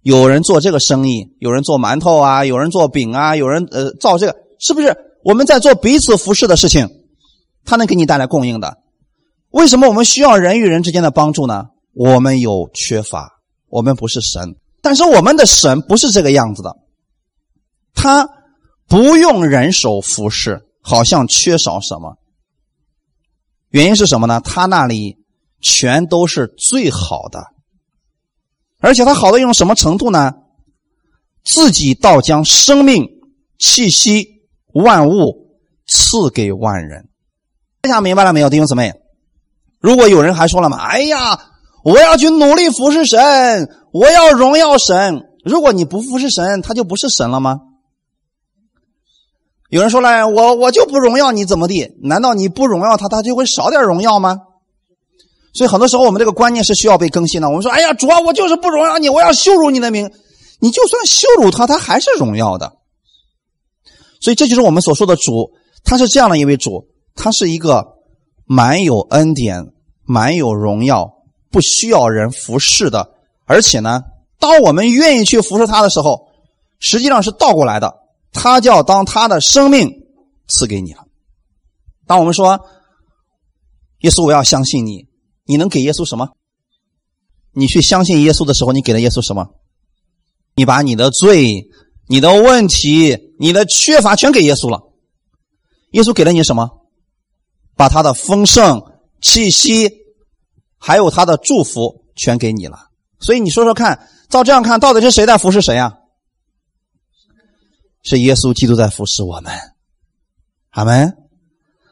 [0.00, 6.88] 有人做这个生意，有人做馒头啊，有人做饼啊，有人呃造这个，是不是我们在做彼此服侍的事情，
[7.64, 8.78] 他能给你带来供应的。
[9.50, 11.66] 为什么我们需要人与人之间的帮助呢？
[11.94, 13.30] 我们有缺乏，
[13.68, 16.74] 我们不是神，但是我们的神不是这个样子的，
[17.94, 18.28] 他
[18.88, 22.16] 不用人手服侍，好像缺少什么。
[23.68, 24.40] 原因是什么呢？
[24.40, 25.18] 他那里
[25.60, 27.44] 全都是最好的，
[28.80, 30.32] 而且他好的一种什么程度呢？
[31.44, 33.06] 自己倒将生命、
[33.58, 34.26] 气息、
[34.72, 37.10] 万物赐给万人。
[37.82, 38.94] 这下明白了没有，弟兄姊妹？
[39.80, 41.50] 如果有人还说了嘛，哎呀，
[41.82, 45.24] 我要去努力服侍神，我要荣耀神。
[45.44, 47.58] 如果你不服侍神，他就不是神了吗？
[49.68, 51.90] 有人说了，我我就不荣耀你，怎么地？
[52.04, 54.38] 难道你不荣耀他，他就会少点荣耀吗？
[55.52, 57.48] 所以很多时候，我们这个观念是需要被更新的。
[57.48, 60.08] 我们说，哎呀，主啊，我就是不荣耀你，我要羞辱你的名。
[60.60, 62.74] 你就算羞辱他，他还是荣耀的。
[64.20, 65.50] 所以这就是我们所说的主，
[65.82, 67.98] 他是这样的一位主，他是一个
[68.44, 69.72] 满有恩典、
[70.04, 71.12] 满有荣耀、
[71.50, 73.14] 不需要人服侍的。
[73.44, 74.02] 而且呢，
[74.38, 76.28] 当我们愿意去服侍他的时候，
[76.78, 77.94] 实际上是倒过来的，
[78.32, 79.90] 他就要当他的生命
[80.48, 81.04] 赐给你了。
[82.06, 82.60] 当我们说
[84.00, 85.06] 耶稣，我要相信你，
[85.44, 86.30] 你能给耶稣什么？
[87.52, 89.48] 你去相信耶稣的时候，你给了耶稣什么？
[90.54, 91.68] 你把你的罪、
[92.08, 94.80] 你的问题、你的缺乏全给耶稣了，
[95.92, 96.81] 耶稣给了你什么？
[97.76, 98.82] 把他的丰盛、
[99.20, 99.90] 气息，
[100.78, 102.88] 还有他的祝福全给你了。
[103.20, 105.94] 所以你说说看，照这样看，到底是谁在服侍谁呀？
[108.02, 109.52] 是耶稣基督在服侍我们，
[110.70, 111.16] 阿门。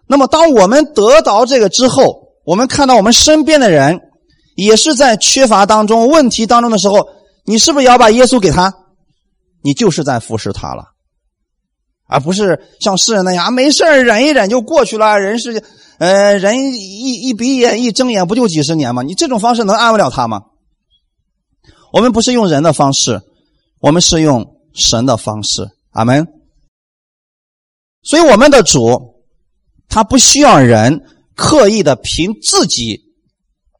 [0.07, 4.01] 那么，当我们得到这个之后，我们看到我们身边的人
[4.57, 7.09] 也是在缺乏当中、问题当中的时候。
[7.47, 8.73] 你是不是要把耶稣给他？
[9.63, 10.85] 你就是在服侍他了，
[12.11, 15.19] 而不是像世人那样没事忍一忍就过去了。
[15.19, 15.63] 人是，
[15.99, 19.03] 呃，人一一闭眼一睁眼不就几十年吗？
[19.03, 20.43] 你这种方式能安慰了他吗？
[21.93, 23.23] 我们不是用人的方式，
[23.81, 25.69] 我们是用神的方式。
[25.93, 26.27] 阿门。
[28.03, 29.23] 所以我们的主，
[29.89, 31.03] 他不需要人
[31.35, 33.01] 刻意的凭自己，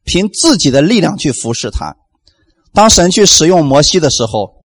[0.03, 1.95] 凭自己的力量去服侍他。
[2.73, 4.63] 当神去使用摩西的时候，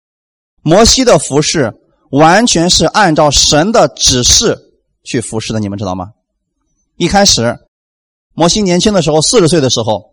[0.62, 1.72] 摩西的服侍
[2.10, 4.58] 完全是按照神的指示
[5.04, 6.12] 去服侍的，你们知道吗？
[6.96, 7.56] 一开始，
[8.34, 10.12] 摩西年轻的时候，四十岁的时候，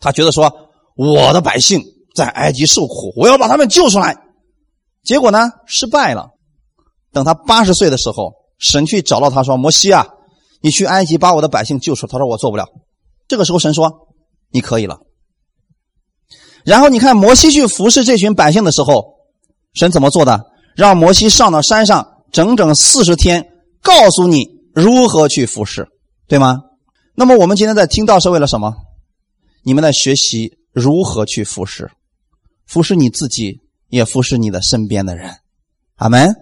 [0.00, 1.82] 他觉得说：“我的百姓
[2.14, 4.16] 在埃及受苦，我要把他们救出来。”
[5.04, 6.30] 结果呢，失败了。
[7.12, 10.06] 等他八十岁的时候，神去找到他说：“摩西啊，
[10.60, 12.66] 你去埃及把我的百姓救出。”他说：“我做不了。”
[13.28, 14.08] 这个时候，神说
[14.50, 14.98] ：“你可以了。”
[16.64, 19.14] 然后你看摩西去服侍这群百姓的时候，
[19.72, 20.44] 神怎么做的？
[20.78, 23.48] 让摩西上到山上整整四十天，
[23.82, 25.88] 告诉你如何去服侍，
[26.28, 26.60] 对吗？
[27.16, 28.76] 那么我们今天在听到是为了什么？
[29.64, 31.90] 你们在学习如何去服侍，
[32.64, 35.32] 服侍你自己，也服侍你的身边的人。
[35.96, 36.32] 阿门。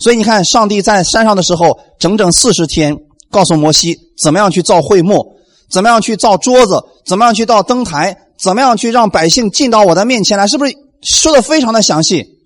[0.00, 2.96] 所以你看，上帝在山上的时候，整整四十天，
[3.30, 5.36] 告诉摩西怎么样去造会幕，
[5.70, 8.24] 怎么样去造桌子，怎么样去造灯台。
[8.40, 10.48] 怎么样去让百姓进到我的面前来？
[10.48, 12.37] 是不是说的非常的详细？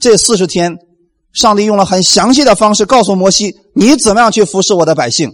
[0.00, 0.78] 这四十天，
[1.32, 5.30] 上帝用了很详细的方式告诉摩西，你怎么样去服侍我的百姓。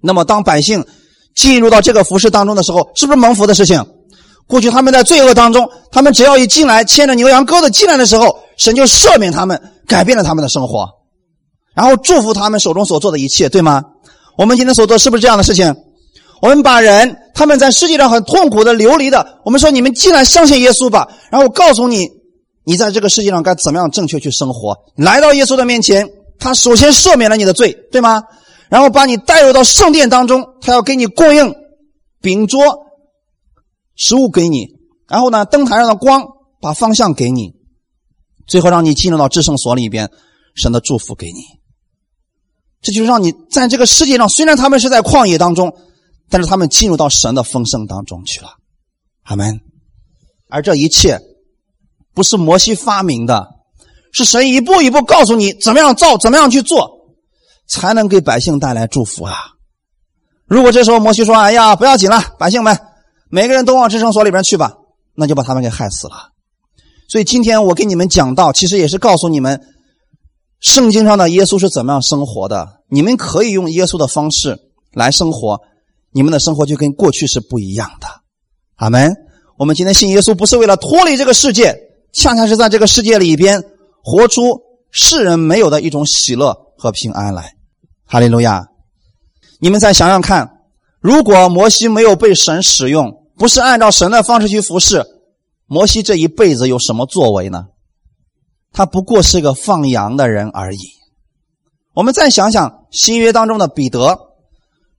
[0.00, 0.84] 那么，当百姓
[1.34, 3.84] 进入到这个服侍当中的时候，是不是蒙福的事情？
[4.46, 10.88] 过去他们在罪恶当中，他们只要一进来牵着牛羊羔子进来的时候，神就赦免他们，改变了他们的生活，
[11.74, 13.82] 然后祝福他们手中所做的一切，对吗？
[14.36, 15.74] 我们今天所做是不是这样的事情？
[16.40, 22.06] 我们把人他们在世界上很痛苦的流离的，我们说你们既然相信耶稣吧，然后告诉你，
[22.68, 24.76] 你在这个世界上该怎么样正确去生活。
[24.94, 26.06] 来到耶稣的面前，
[26.38, 28.22] 他首先赦免了你的罪，对吗？
[28.68, 31.54] 然后把你带入到圣殿当中，他要给你供应
[32.20, 32.60] 饼桌、
[33.96, 34.66] 食物给你，
[35.08, 36.26] 然后呢，灯台上的光
[36.60, 37.54] 把方向给你，
[38.46, 40.10] 最后让你进入到至圣所里边，
[40.54, 41.40] 神的祝福给你。
[42.82, 45.74] 这就是让你在这个世界上，虽然他们是在旷野当中。
[46.30, 48.50] 但是他们进入到神的丰盛当中去了，
[49.22, 49.58] 阿门。
[50.50, 51.18] 而这一切
[52.18, 53.46] 不是摩西发明的，
[54.10, 57.14] 是神一步一步告诉你怎么样造，怎么样去做，
[57.68, 59.36] 才能给百姓带来祝福啊！
[60.44, 62.76] 如果这时候摩西说：“哎呀，不要紧了，百姓们，
[63.30, 64.72] 每个人都往支圣所里边去吧”，
[65.14, 66.30] 那就把他们给害死了。
[67.08, 69.60] 所以今天我给你们讲到，其实也是告诉你们，
[70.58, 72.80] 圣经上的耶稣是怎么样生活的。
[72.90, 74.58] 你们可以用耶稣的方式
[74.92, 75.60] 来生活。
[76.10, 78.08] 你们的生活就跟过去是不一样的，
[78.74, 79.14] 阿门。
[79.56, 81.76] 我们今天信耶稣，不是为了脱离这个世界，
[82.12, 83.62] 恰恰是在这个世界里边
[84.02, 87.54] 活出世人没有的一种喜乐，和平安来。
[88.04, 88.66] 哈利路亚！
[89.60, 90.62] 你们再想想看，
[91.00, 95.04] 如果摩西没有被神使用，不是按照神的方式去服侍，
[95.66, 97.66] 摩西这一辈子有什么作为呢？
[98.72, 100.78] 他不过是个放羊的人而已。
[101.94, 104.18] 我们再想想新约当中的彼得，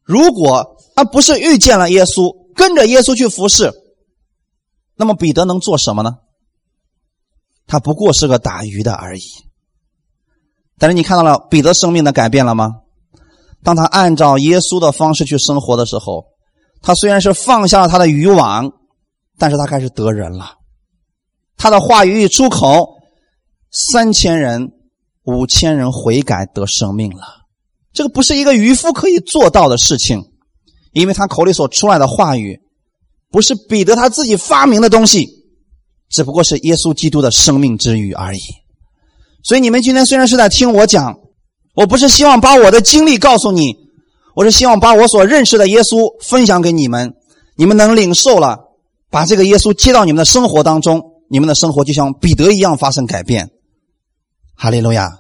[0.04, 3.72] 如果他不是遇见了耶稣，跟着耶稣去服侍，
[4.96, 6.18] 那么彼得能做什么呢？
[7.70, 9.22] 他不过是个打鱼的而已。
[10.80, 12.72] 但是你看到了彼得生命的改变了吗？
[13.64, 16.26] 当他按照耶稣的方式去生活的时候，
[16.82, 18.72] 他虽然是放下了他的渔网，
[19.38, 20.56] 但是他开始得人了。
[21.58, 22.96] 他的话语一出口，
[23.70, 24.72] 三千人、
[25.24, 27.46] 五千人悔改得生命了。
[27.94, 30.24] 这个不是一个渔夫可以做到的事情，
[30.94, 32.62] 因为他口里所出来的话语，
[33.30, 35.39] 不是彼得他自己发明的东西，
[36.10, 38.42] 只不过是耶稣基督的生命之语而已。
[39.44, 41.20] 所以你们今天虽然是在听我讲。
[41.76, 43.78] 我不是希望把我的经历告诉你，
[44.36, 47.14] 我是希望把我所认识的耶稣分享给你们，
[47.56, 48.58] 你们能领受了，
[49.10, 53.52] 把这个耶稣接到你们的生活当中，你们的生活就像彼得一样发生改变。
[54.56, 55.20] 哈利路亚！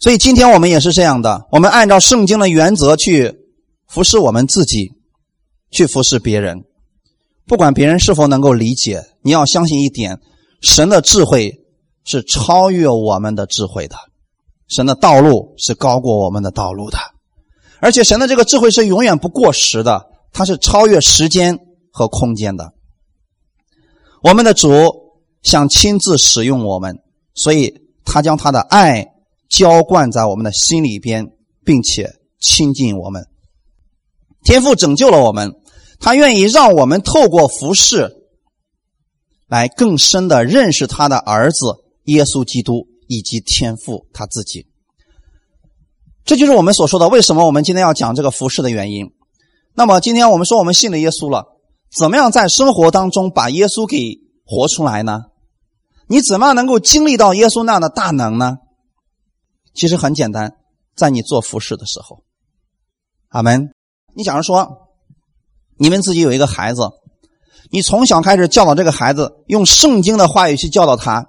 [0.00, 3.32] 所以今天我们也是这样的，我们按照圣经的原则去
[3.88, 4.92] 服侍我们自己，
[5.70, 6.64] 去服侍别人，
[7.46, 10.20] 不管别人是否能够理解，你要相信一点：
[10.62, 11.60] 神的智慧
[12.04, 13.96] 是超越我们的智慧的。
[14.66, 16.96] 神的道路是高过我们的道路的，
[17.80, 21.58] 而且神的这个智慧是永远不过时的，它是超越时间
[21.92, 22.72] 和空间的。
[24.22, 24.70] 我们的主
[25.42, 26.98] 想亲自使用我们，
[27.34, 27.74] 所以
[28.06, 29.06] 他将他的爱
[29.50, 31.26] 浇灌在我们的心里边，
[31.62, 33.26] 并且亲近我们。
[34.44, 35.52] 天父拯救了我们，
[36.04, 38.14] 他愿意让我们透过服侍，
[39.48, 42.86] 来更深的认识他的儿子耶稣基督。
[43.06, 44.66] 以及天父他自己，
[46.24, 49.12] 这就是我们所说的为什么我们今天要讲这个服饰的原因。
[49.74, 51.44] 那么今天我们说我们信了耶稣了，
[51.94, 55.24] 怎么样在生活当中把耶稣给活出来呢？
[56.08, 58.56] 你怎么样能够经历到耶稣那样的大能呢？
[59.74, 60.56] 其实很简单，
[60.96, 62.24] 在你做服饰的时候，
[63.28, 63.70] 阿门。
[64.16, 64.83] 你假如说
[65.84, 66.80] 你们自己有一个孩子，
[67.70, 71.26] 你从小开始教导这个孩子，用圣经的话语去教导他。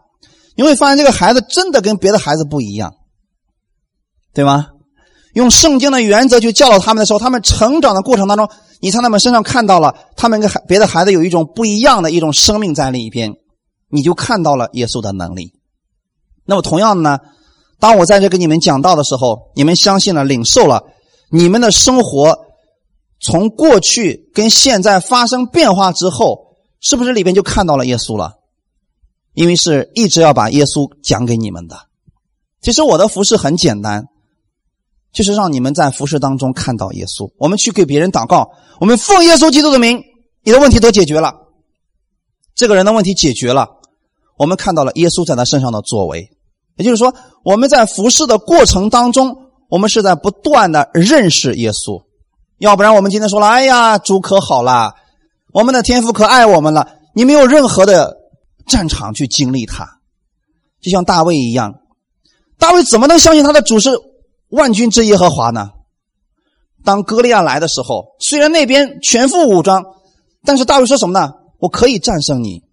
[0.55, 2.93] 你会发现这个孩子真的跟别的孩子不一样，
[4.33, 4.67] 对吗？
[5.33, 13.33] 用圣经的原则去教导他们的时候，他们成长的过程当中，你从他们身上看到了他们跟别的孩子有一种不一样的一种生命在里边，
[13.89, 15.51] 你就看到了耶稣的能力。
[16.45, 17.19] 那么同样的呢，
[17.77, 20.81] 当我在这跟你们讲道的时候，你们相信了、领受了，
[21.29, 22.44] 你们的生活
[23.25, 28.33] 从过去跟现在发生变化之后，是不是里边就看到了耶稣了？
[29.33, 31.75] 因为是一直要把耶稣讲给你们的。
[32.61, 34.05] 其实我的服饰很简单，
[35.11, 37.31] 就是让你们在服饰当中看到耶稣。
[37.39, 40.03] 我们去给别人祷告，我们奉耶稣基督的名，
[40.43, 41.33] 你的问题都解决了，
[42.53, 43.67] 这个人的问题解决了。
[44.37, 46.29] 我们看到了耶稣在他身上的作为，
[46.77, 47.11] 也就是说，
[47.43, 49.35] 我们在服侍的过程当中，
[49.67, 52.04] 我们是在不断的认识耶稣。
[52.57, 54.93] 要不然，我们今天说了，哎呀，主可好了，
[55.53, 58.25] 我们的天父可爱我们了，你没有任何的。
[58.67, 59.99] 战场去经历他，
[60.81, 61.75] 就像大卫一样。
[62.57, 63.91] 大卫怎么能相信他的主是
[64.49, 65.69] 万军之耶和华呢？
[66.83, 69.83] 当歌利亚来的时候，虽然那边全副武装，
[70.43, 71.31] 但是大卫说什么呢？
[71.59, 72.63] 我可以战胜你，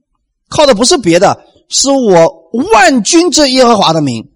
[0.48, 4.30] 靠的不是别的，是我万军之耶和华的名。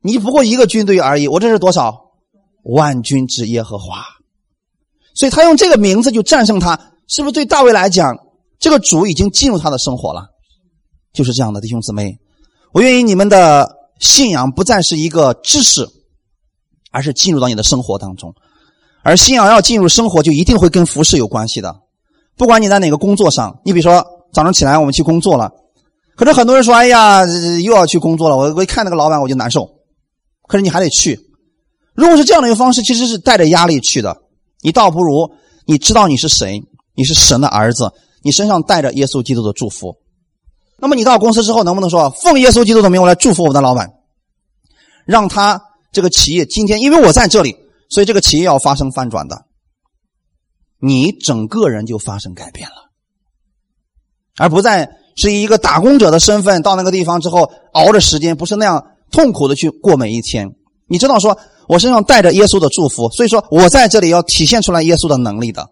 [0.00, 2.12] 你不过一个军队而已，我这是多少？
[2.62, 4.04] 万军之耶和华。
[5.18, 6.78] 所以他用这个名字就战胜他，
[7.08, 8.16] 是不是对大卫来讲？
[8.60, 10.28] 这个主已经进入他的生活了，
[11.12, 12.16] 就是这样的弟兄姊妹，
[12.72, 15.88] 我愿意你们的信仰不再是一个知识，
[16.92, 18.32] 而是进入到你的生活当中。
[19.02, 21.74] 而信仰要进入生活，就一定会跟服饰有关系的。
[22.36, 25.50] 不管你在哪个工作上，你比如说早上起来我们去工作了，
[26.16, 27.24] 可是很多人说：“哎呀，
[27.64, 29.68] 又要去工作了。”我我一看那个老板我就难受。
[30.46, 31.18] 可是你还得去。
[31.94, 34.16] 如果是这样的一个方式，其实是带着压力去的。
[34.60, 35.32] 你倒不如
[35.66, 36.62] 你知道你是谁，
[36.94, 37.92] 你是神的儿子。
[38.20, 39.96] 你身上带着耶稣基督的祝福，
[40.76, 43.88] 那么你到公司之后，能不能说奉耶稣基督的名，我来祝福我们的老板，
[45.06, 47.56] 让他这个企业今天，因为我在这里，
[47.88, 49.44] 所以这个企业要发生翻转的，
[50.80, 52.90] 你整个人就发生改变了，
[54.36, 60.56] 而不再是以一个打工者的身份到那个地方之后熬着时间，不是那样痛苦的去过每一天。
[60.88, 61.38] 你知道，说
[61.68, 65.68] 我身上带着耶稣的祝福，所以说我在这里要体现出来耶稣的能力的，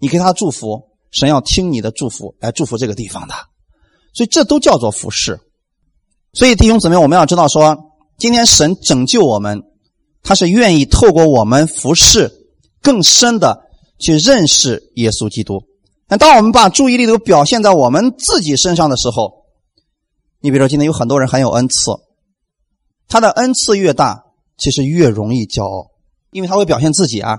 [0.00, 0.88] 你给他祝福。
[1.10, 3.34] 神要听你的祝福来祝福这个地方的，
[4.12, 5.40] 所以这都叫做服侍。
[6.34, 7.74] 所以弟兄姊妹，我们要知道说，
[8.18, 9.62] 今天神拯救我们，
[10.22, 12.30] 他是愿意透过我们服侍，
[12.82, 13.58] 更深的
[13.98, 15.62] 去认识耶稣基督。
[16.08, 19.46] 那当我们把注意力都表现在我们自己身上的时候，
[20.40, 21.90] 你比如说今天有很多人很有恩赐，
[23.08, 24.24] 他的恩赐越大，
[24.58, 25.86] 其实越容易骄傲，
[26.32, 27.38] 因为他会表现自己啊。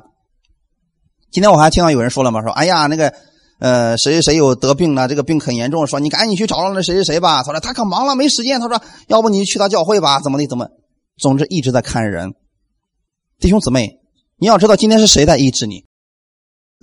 [1.29, 3.13] 今天我还听到有人说了嘛，说哎呀那个。
[3.61, 5.09] 呃，谁谁谁有得病了？
[5.09, 7.43] 这个病很严重，说你赶紧去找那谁谁谁吧。
[7.43, 8.57] 他说他可忙了，没时间。
[8.61, 10.21] 他说要不你去他教会吧？
[10.21, 10.47] 怎么的？
[10.47, 10.69] 怎么？
[11.17, 12.35] 总之一直在看人。
[13.37, 13.99] 弟兄姊妹，
[14.37, 15.83] 你要知道今天是谁在医治你？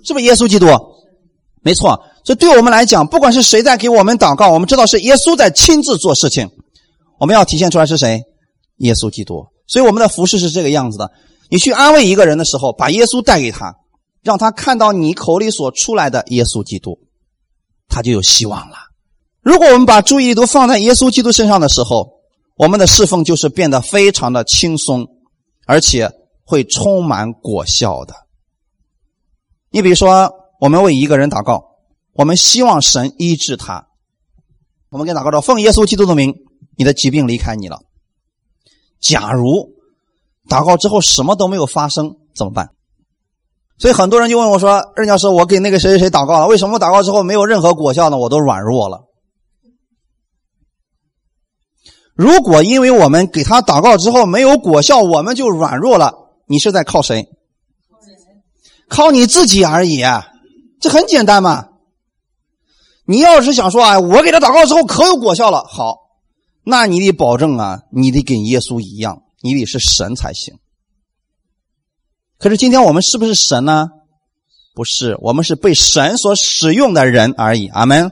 [0.03, 0.67] 是不是耶稣基督？
[1.63, 1.99] 没错。
[2.23, 6.47] 这对我们来讲，不管是谁在给我们祷告，我们知道是耶稣在亲自做事情。
[7.19, 8.21] 我们要体现出来是谁？
[8.75, 9.47] 耶稣基督。
[9.67, 11.11] 所以我们的服饰是这个样子的。
[11.49, 13.75] 你去安慰一个人的时候，把耶稣带给他。
[14.23, 16.99] 让他看到你口里所出来的耶稣基督，
[17.87, 18.75] 他就有希望了。
[19.39, 22.09] 如果我们把注意力都放在耶稣基督身上的时候，
[22.57, 25.07] 我们的侍奉就是变得非常的轻松，
[25.65, 26.11] 而且
[26.43, 28.15] 会充满果效的。
[29.69, 31.63] 你比如说，我们为一个人祷告，
[32.11, 33.87] 我们希望神医治他，
[34.89, 36.33] 我们跟祷告说：“奉耶稣基督的名，
[36.75, 37.79] 你的疾病离开你了。”
[38.99, 39.73] 假如
[40.49, 42.69] 祷告之后什么都没有发生，怎么办？
[43.79, 48.17] 所以很多人就问我说：“任教师，我给那个谁谁谁祷告了，为什么祷告之后没有任何果效呢？
[48.17, 49.03] 我都软弱了。
[52.15, 56.11] 如果因为我们给他祷告之后没有果效，我们就软弱了，
[56.47, 57.27] 你是在靠谁？
[58.89, 60.01] 靠你自己而已。
[60.81, 61.67] 这很简单嘛。
[63.05, 65.97] 你要是想说啊，我给他祷告之后可有果效了，好，
[66.69, 70.59] 那你得保证啊，你得跟耶稣一样，你得是神才行。”
[72.37, 73.87] 可是今天我们是不是神呢？
[74.75, 77.67] 不是，我们是被神所使用的人而已。
[77.67, 78.11] 阿门。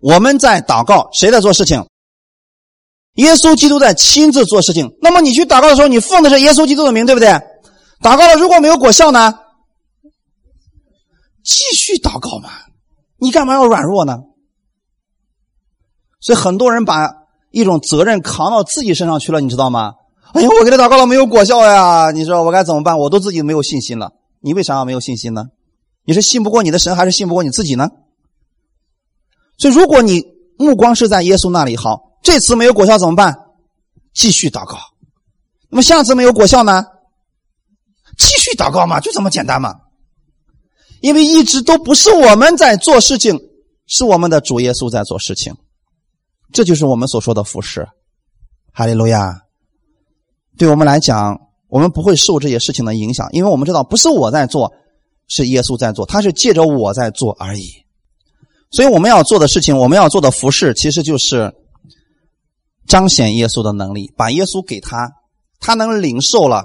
[0.00, 1.86] 我们在祷告，谁在做事情？
[3.14, 4.96] 耶稣基督在亲自做事情。
[5.00, 7.28] 那么你去祷告的时候，你奉的是耶稣基督的名，对不对？
[8.00, 9.32] 祷告了，如果没有果效呢？
[11.42, 12.50] 继续祷告嘛。
[13.16, 14.18] 你干嘛要软弱呢？
[16.20, 17.21] 所以很多人把
[17.52, 19.94] 一种责任扛到自己身上去了，你知道吗？
[20.32, 22.10] 哎呀，我给他祷告了，没有果效呀！
[22.10, 22.98] 你说我该怎么办？
[22.98, 24.12] 我都自己没有信心了。
[24.40, 25.44] 你为啥要没有信心呢？
[26.04, 27.90] 你是信不过你的神，还是信不过你自己呢？
[29.58, 30.24] 所以，如果你
[30.56, 33.36] 目光是在耶稣那里，好，这次没有果效怎么办？
[34.14, 34.78] 继续祷告。
[35.68, 36.86] 那么下次没有果效呢？
[38.16, 39.74] 继续祷告嘛，就这么简单嘛。
[41.02, 43.38] 因为一直都不是我们在做事情，
[43.86, 45.54] 是我们的主耶稣在做事情。
[46.52, 47.88] 这就是我们所说的服侍。
[48.72, 49.40] 哈利路亚。
[50.58, 54.70] 对我们来讲，我们不会受这些事情的影响，因为我们知道不是我在做，
[55.28, 57.70] 是耶稣在做，他是借着我在做而已。
[58.70, 61.54] 所以我们要做的事情，我们要做的服饰，其实就是
[62.86, 65.10] 彰显耶稣的能力，把耶稣给他，
[65.58, 66.64] 他能领受了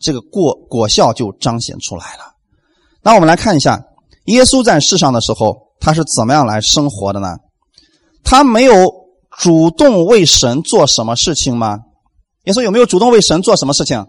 [0.00, 2.34] 这个果果效就彰显出来了。
[3.02, 3.80] 那我们来看一下，
[4.24, 7.36] 耶稣在世上的时候，他是怎么样来生活的呢？
[8.24, 8.74] 他没有
[9.38, 11.78] 主动为神做什么事情吗？
[12.44, 14.04] 耶稣有没有主动为神做什么事情？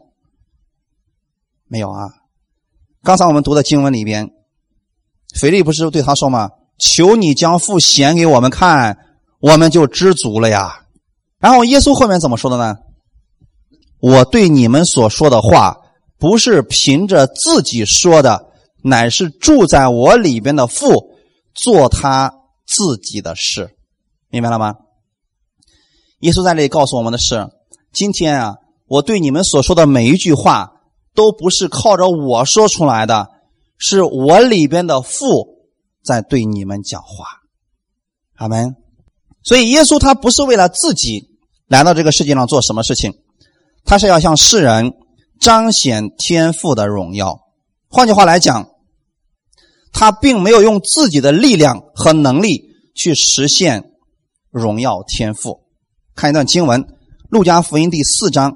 [1.68, 2.10] 没有啊。
[3.04, 4.32] 刚才我们读的经文里边，
[5.36, 6.50] 腓力不是对他说吗？
[6.80, 8.98] 求你将父显给我们看，
[9.40, 10.86] 我们就知足了呀。
[11.38, 12.78] 然后耶稣后面怎么说的呢？
[14.00, 15.78] 我对你们所说的话，
[16.18, 18.48] 不是凭着自己说的，
[18.82, 21.12] 乃是住在我里边的父
[21.54, 22.34] 做他
[22.66, 23.76] 自己的事，
[24.30, 24.74] 明白了吗？
[26.20, 27.50] 耶稣在这里告诉我们的是。
[27.92, 28.56] 今天啊，
[28.88, 30.74] 我对你们所说的每一句话，
[31.16, 33.30] 都不是靠着我说出来的，
[33.78, 35.68] 是我里边的父
[36.04, 37.26] 在对你们讲话。
[38.36, 38.76] 阿门。
[39.44, 41.30] 所以耶稣他不是为了自己
[41.68, 43.14] 来到这个世界上做什么事情，
[43.86, 44.94] 他是要向世人
[45.40, 47.40] 彰显天赋的荣耀。
[47.88, 48.70] 换句话来讲，
[49.92, 53.92] 他并没有用自己的力量和能力去实现
[54.52, 55.62] 荣耀天赋。
[56.20, 56.86] 看一段经文。
[57.30, 58.54] 路加福音第四章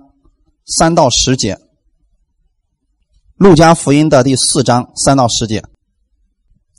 [0.66, 1.58] 三到十节，
[3.38, 5.64] 路加福音的第四章三到十节。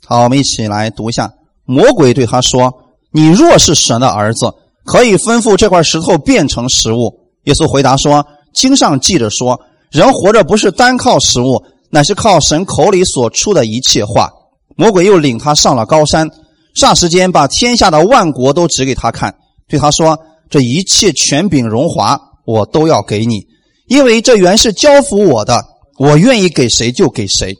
[0.05, 1.33] 好，我们一起来读一下。
[1.63, 2.71] 魔鬼对他说
[3.11, 8.23] ：“你若是神的儿子，可以吩咐这块石头变成食物。”耶稣回答说
[8.53, 9.59] ：“经上记着说，
[9.89, 14.31] 人活着不是单靠食物，乃是靠神口里所出的一切话。”
[14.77, 16.29] 魔鬼又领他上了高山，
[16.75, 19.35] 霎时间把天下的万国都指给他看，
[19.67, 20.15] 对他说。
[20.49, 23.45] 这一切权柄荣华，我都要给你，
[23.87, 25.63] 因为这原是交付我的，
[25.97, 27.55] 我愿意给谁就给谁。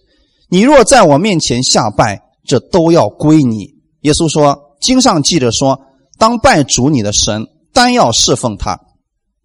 [0.50, 3.68] 你若在我面前下拜，这都要归你。
[4.02, 5.80] 耶稣说：“经上记着说，
[6.20, 8.80] 当拜主你的神，单要侍奉他。”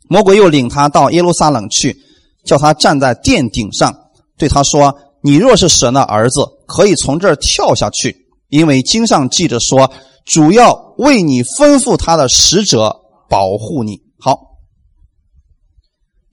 [0.09, 1.97] 魔鬼又领他到耶路撒冷去，
[2.45, 3.95] 叫他站在殿顶上，
[4.37, 9.91] 对他说：“你若是神的儿子，可以从这儿跳下去，因为经上记着说，
[10.27, 13.00] 主要为你吩咐他的使者
[13.31, 14.59] 保护你。”好，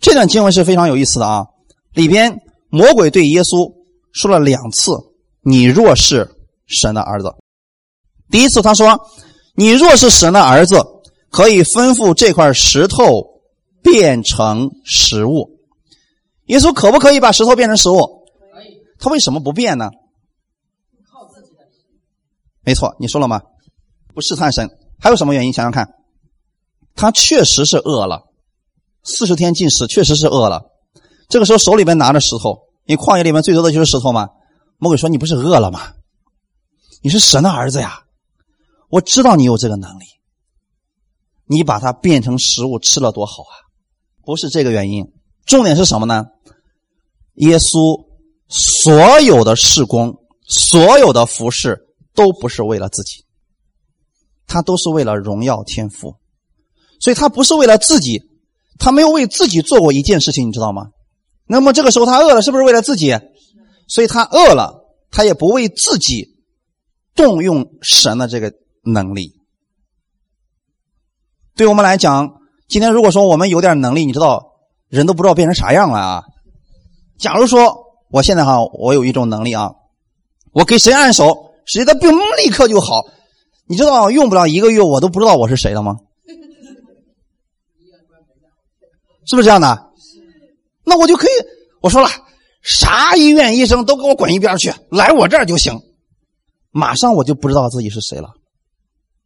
[0.02, 1.45] 这段经文是非常有意思的啊！
[1.93, 3.74] 里边魔鬼对耶稣
[4.12, 4.91] 说了两次
[5.41, 6.36] ：“你若是
[6.66, 7.34] 神的儿子。”
[8.30, 9.00] 第一次他说
[9.56, 10.84] ：“你若是神的儿子，
[11.32, 13.41] 可以吩咐这块石头
[13.82, 15.58] 变成食物。”
[16.48, 18.26] 耶稣可不可以把石头变成食物？
[18.54, 18.82] 可以。
[19.00, 19.89] 他为什么不变呢？
[21.10, 21.66] 靠自己的。
[22.66, 23.41] 没错，你说了吗？
[24.14, 24.70] 不试探神，
[25.00, 25.54] 还有什么原因？
[25.54, 25.88] 想想看，
[26.98, 28.24] 他确实是饿了，
[29.04, 30.64] 四十天进食，确实是饿了。
[31.30, 34.28] 这个时候手里边拿着石头，你旷野里面最多的就是石头吗？
[34.80, 35.93] 魔鬼说：“你不是饿了吗？
[37.02, 38.04] 你是神的儿子呀！”
[38.89, 40.06] 我知道你有这个能力，
[41.45, 43.54] 你把它变成食物吃了多好啊！
[44.24, 45.14] 不是这个原因，
[45.45, 46.26] 重点是什么呢？
[47.36, 48.06] 耶稣
[48.48, 50.16] 所有的事工、
[50.48, 53.26] 所有的服饰都不是为了自己，
[54.48, 56.16] 他都是为了荣耀天赋，
[57.00, 58.22] 所以他不是为了自己，
[58.80, 60.88] 他没有为自己做过一件事情，你知道吗？
[61.48, 63.18] 那么这个时候他饿了，是不是为了自己？
[63.88, 66.36] 所以他饿了，他也不为自己
[67.16, 68.54] 动用神的这个。
[68.89, 69.34] 能力，
[71.58, 72.39] 对我们来讲，
[72.70, 74.54] 今天如果说我们有点能力，你知道，
[74.88, 76.24] 人都不知道变成啥样了啊！
[77.20, 79.72] 假如说我现在哈，我有一种能力啊，
[80.54, 83.04] 我给谁按手，谁的病立刻就好，
[83.68, 85.98] 你知道，用不了一个月，我都不知道我是谁了吗？
[89.28, 89.91] 是不是这样的？
[90.84, 91.30] 那我就可以，
[91.82, 92.09] 我说了，
[92.63, 95.80] 啥医院医生都给我滚一边去，来我这儿就行，
[96.71, 98.30] 马上我就不知道自己是谁了。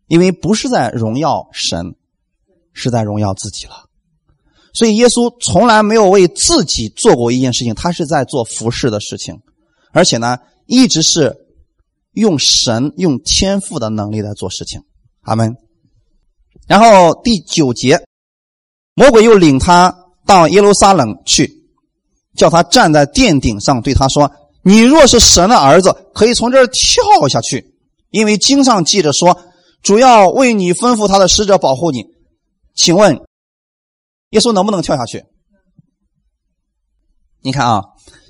[0.07, 1.95] 因为不是在荣耀神，
[2.73, 3.85] 是在荣耀自己了，
[4.73, 9.39] 所以耶稣从来没有为自己做过一件事情，他是在做服侍的事情，
[9.93, 11.33] 而且呢，一直是
[12.11, 14.81] 用神用天赋的能力在做事情。
[15.21, 15.55] 阿门。
[16.67, 18.03] 然后第九节，
[19.01, 19.95] 魔鬼又领他
[20.27, 21.51] 到耶路撒冷去，
[22.35, 24.31] 叫他站在殿顶上，对他说
[24.61, 27.73] ：“你若是神的儿子，可以从这儿跳下去，
[28.11, 29.35] 因为经上记着说。”
[29.81, 32.05] 主要为你吩咐他的使者保护你，
[32.75, 33.19] 请问，
[34.29, 35.25] 耶稣能不能跳下去？
[37.41, 37.81] 你看啊，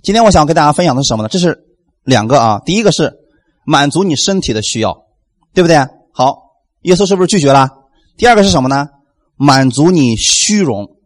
[0.02, 1.28] 今天我想跟大家分享的是什么呢？
[1.28, 1.66] 这是
[2.04, 3.12] 两个啊，第一个是
[3.66, 5.04] 满足你身体的需要，
[5.54, 5.76] 对不对？
[6.14, 6.38] 好，
[6.84, 7.68] 耶稣是不是拒绝了？
[8.16, 8.88] 第二个是什么呢？
[9.44, 10.98] 满足你虚荣，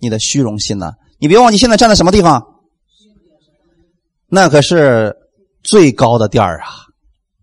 [0.00, 0.94] 你的虚荣心呢？
[1.20, 2.44] 你别忘记现在站在什么地方？
[4.26, 5.14] 那可是
[5.62, 6.66] 最高的殿儿啊，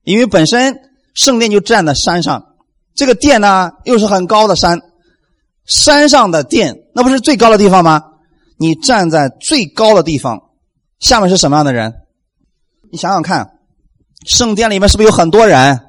[0.03, 0.83] 因为本身。
[1.13, 2.45] 圣殿就站在山上，
[2.93, 4.79] 这个殿呢又是很高的山，
[5.65, 8.03] 山上的殿那不是最高的地方吗？
[8.59, 10.39] 你站在最高的地方，
[10.99, 11.91] 下面是什么样的人？
[12.91, 13.57] 你想想看，
[14.27, 15.79] 圣殿里面是不是有很多人？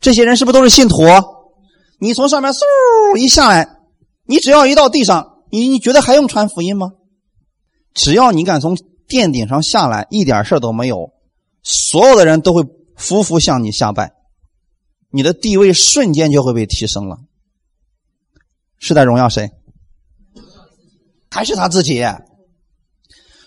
[0.00, 1.02] 这些人是不是都是信徒？
[2.02, 3.78] 你从上面嗖一下来，
[4.26, 6.94] 你只要一到地上，你你觉得还用传福音吗？
[7.94, 8.76] 只要你敢从
[9.06, 11.12] 殿顶上下来，一点事都没有，
[11.62, 12.66] 所有的人都会。
[12.94, 14.12] 匍匐向你下拜，
[15.10, 17.16] 你的地位瞬间就会被提升了。
[18.78, 19.50] 是在荣耀谁？
[21.30, 22.04] 还是他自己？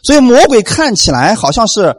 [0.03, 1.95] 所以魔鬼看起来好像是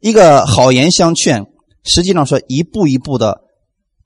[0.00, 1.44] 一个好言相劝，
[1.84, 3.42] 实际上是一步一步的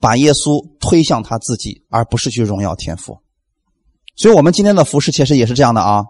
[0.02, 3.16] 把耶稣推向他自己，而不是去荣耀天赋。
[4.16, 6.02] 所以，我们今天的服饰其实也是这样的啊。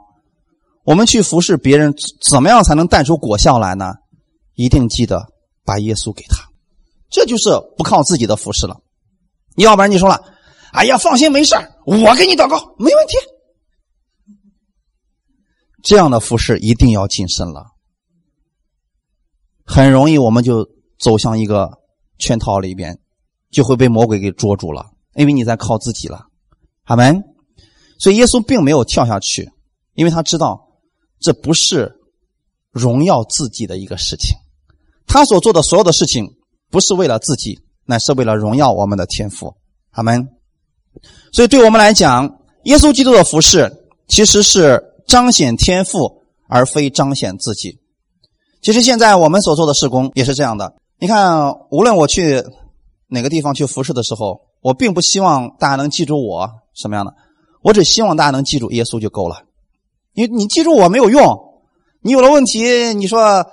[0.85, 1.95] 我们去服侍别人，
[2.29, 3.93] 怎么样才能带出果效来呢？
[4.55, 5.27] 一定记得
[5.63, 6.49] 把耶稣给他。
[7.11, 8.81] 这就是不靠自己的服饰了，
[9.57, 10.19] 要不然你说了，
[10.73, 13.17] 哎呀，放心没事我给你祷告没问题。
[15.83, 17.67] 这样的服饰一定要谨慎了，
[19.67, 20.67] 很容易我们就
[20.99, 21.71] 走向一个
[22.19, 22.99] 圈套里边，
[23.53, 26.27] 就会被魔鬼给捉住了，因为你在靠自己了，
[26.87, 27.23] 阿门。
[28.01, 29.49] 所以耶稣并没有跳下去，
[29.95, 30.67] 因为他知道
[31.21, 31.95] 这不是
[32.73, 34.35] 荣耀自己的一个事情，
[35.07, 36.35] 他所做的所有的事情。
[36.71, 39.55] 不是为了自己，乃是为了荣耀我们的天赋。
[39.91, 40.27] 阿门。
[41.31, 43.71] 所以，对我们来讲，耶稣基督的服饰
[44.09, 47.79] 其实是彰显天赋，而非彰显自己。
[48.63, 50.75] 其实，现在我们所做的事工也是这样的。
[50.99, 52.43] 你看，无论我去
[53.13, 57.15] 哪个地方去服侍的时候，我并不希望大家能记住我什么样的，
[57.61, 59.43] 我只希望大家能记住耶稣就够了。
[60.15, 61.23] 你你记住我没有用，
[62.01, 63.45] 你有了问题，你说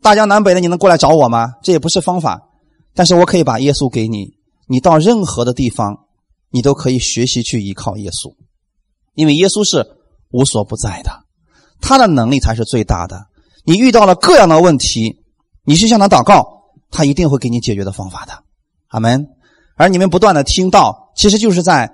[0.00, 1.52] 大江南北的，你能过来找我吗？
[1.62, 2.48] 这也不是方法。
[2.94, 4.34] 但是我可以把耶稣给你，
[4.66, 6.06] 你到任何的地方，
[6.50, 8.34] 你都可以学习去依靠耶稣。
[9.14, 9.86] 因为耶稣是
[10.30, 11.10] 无所不在的，
[11.82, 13.26] 他的能力才是最大的。
[13.64, 15.18] 你遇到了各样的问题，
[15.64, 18.32] 你去向他祷告，他一定会给你解决的方法的。
[18.92, 19.26] 阿门。
[19.76, 21.90] 而你们不断的听到，其实就是在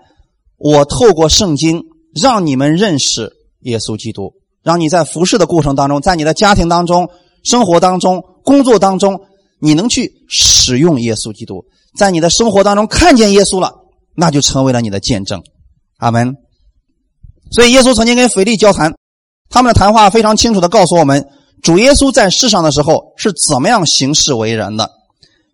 [0.58, 1.84] 我透过圣经
[2.20, 7.08] 让你们认识耶稣基督，让你在服侍的过程当中，在你的家庭当中、
[7.44, 9.20] 生活当中、工作当中，
[9.60, 11.64] 你能去使用耶稣基督，
[11.96, 13.72] 在你的生活当中看见耶稣了，
[14.14, 15.42] 那就成为了你的见证。
[15.98, 16.34] 阿门。
[17.52, 18.92] 所以耶稣曾经跟腓力交谈，
[19.48, 21.26] 他们的谈话非常清楚的告诉我们，
[21.62, 24.97] 主耶稣在世上的时候是怎么样行事为人的。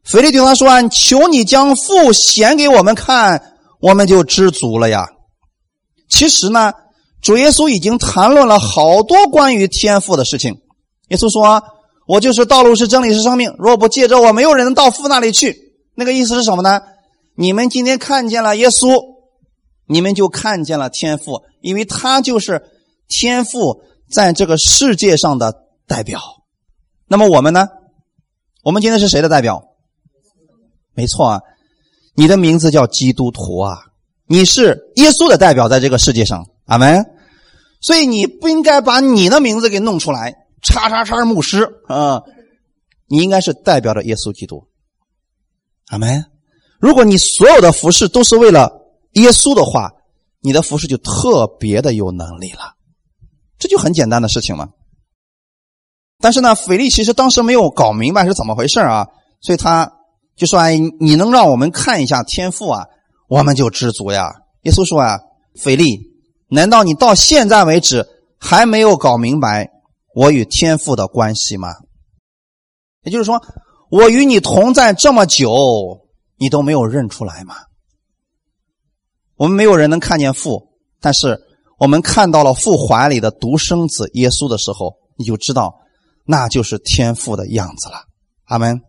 [0.04, 5.06] 腓力对他说：“求你将父显给我们看，我们就知足了呀。”
[6.08, 6.72] 其实呢，
[7.22, 10.60] 主耶稣已经谈论了好多关于天父的事情。
[11.08, 11.62] 耶稣说
[12.06, 13.54] ：“我就是道路，是真理，是生命。
[13.58, 16.82] 若不借着我，没有人能到父那里去。”那个意思是什么呢？
[17.36, 19.02] 你们今天看见了耶稣，
[19.86, 22.62] 你们就看见了天父，因为他就是
[23.08, 23.80] 天父
[24.10, 25.54] 在这个世界上的
[25.86, 26.20] 代表。
[27.08, 27.68] 那么我们呢？
[28.62, 29.62] 我们今天是谁的代表？
[30.94, 31.40] 没错啊，
[32.14, 33.78] 你的名字叫基督徒啊，
[34.26, 37.04] 你是耶稣的代表，在这个世界上，阿门。
[37.80, 40.32] 所以你不应该把你的名字给弄出来，
[40.62, 42.22] 叉叉叉牧师啊，
[43.08, 44.68] 你应该是代表着耶稣基督，
[45.88, 46.24] 阿门。
[46.78, 48.70] 如果你所有的服饰都是为了
[49.14, 49.92] 耶稣的话，
[50.40, 52.74] 你的服饰就特别的有能力了，
[53.58, 54.68] 这就很简单的事情嘛。
[56.20, 59.08] 但是呢，腓力其实当时没有搞明白是怎么回事啊，
[59.40, 59.92] 所以他。
[60.36, 62.86] 就说：“哎，你能让我们看一下天赋啊，
[63.28, 64.32] 我们就知足呀。”
[64.62, 65.20] 耶稣说：“啊，
[65.54, 66.00] 腓力，
[66.48, 68.04] 难道你到现在为止
[68.38, 69.70] 还没有搞明白
[70.14, 71.68] 我与天赋的关系吗？
[73.02, 73.40] 也就是说，
[73.90, 76.00] 我与你同在这么久，
[76.36, 77.54] 你都没有认出来吗？
[79.36, 80.68] 我们没有人能看见父，
[81.00, 81.40] 但是
[81.78, 85.74] 我们看到了父怀里的独生子耶稣的时候，你就知道
[86.24, 88.04] 那就是天赋的样子了。
[88.46, 88.80] 阿门。”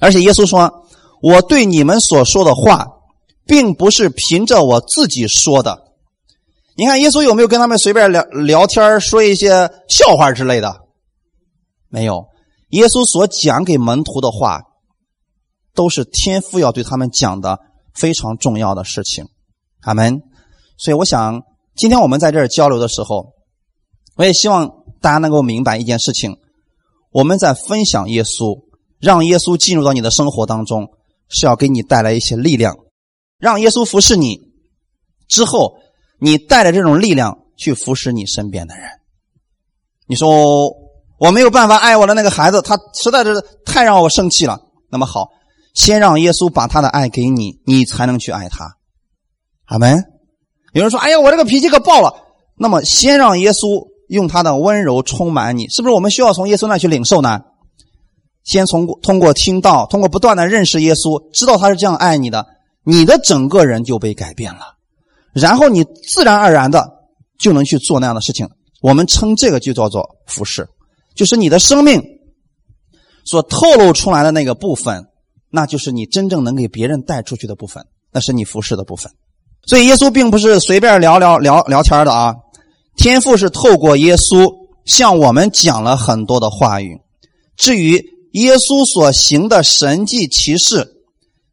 [0.00, 0.86] 而且耶稣说
[1.22, 2.86] ：“我对你们所说的话，
[3.46, 5.84] 并不是凭着我自己说的。
[6.76, 10.80] 你看，耶稣有没有跟他们随便聊聊天，说一些笑话之类的？
[11.88, 12.26] 没有。
[12.70, 14.62] 耶稣所讲给门徒的话，
[15.74, 17.60] 都是天父要对他们讲的
[17.94, 19.26] 非常重要的事情。
[19.82, 20.20] 阿门。
[20.76, 21.42] 所以，我想
[21.76, 23.32] 今天我们在这儿交流的时候，
[24.16, 24.68] 我也希望
[25.00, 26.36] 大家能够明白一件事情：
[27.12, 28.63] 我们在分享耶稣。”
[29.04, 30.88] 让耶稣进入到你的生活当中，
[31.28, 32.74] 是要给你带来一些力量，
[33.38, 34.40] 让耶稣服侍你
[35.28, 35.76] 之后，
[36.18, 38.88] 你带着这种力量去服侍你身边的人。
[40.06, 40.70] 你说
[41.18, 44.58] 我没有办法爱我的那个孩子，他实在是太让我生气了。
[44.90, 45.28] 那么好，
[45.74, 48.76] 先让耶稣把他的爱给你，你才能去爱他。
[49.66, 50.02] 阿门。
[50.72, 52.14] 有人说：“哎呀，我这个脾气可爆了。”
[52.58, 55.94] 那么先让耶稣用他的温柔充满你，是不是？
[55.94, 57.40] 我们需要从耶稣那去领受呢？
[58.44, 62.46] 先从通过听到，通过不断的认识耶稣，知道他是这样爱你的，
[62.84, 64.74] 你的整个人就被改变了，
[65.32, 66.86] 然后你自然而然的
[67.38, 68.46] 就能去做那样的事情。
[68.82, 70.68] 我们称这个就叫做服侍，
[71.16, 72.02] 就是你的生命
[73.24, 75.06] 所透露出来的那个部分，
[75.50, 79.10] 那就是你真正能给别人带出去的部分，那是你服侍的部分。
[79.66, 82.34] 所以耶稣并不是随便聊聊聊聊天的啊，
[82.94, 87.00] 天父是透过耶稣向我们讲了很多的话语，
[87.56, 88.12] 至于。
[88.34, 91.04] 耶稣所行的神迹奇事，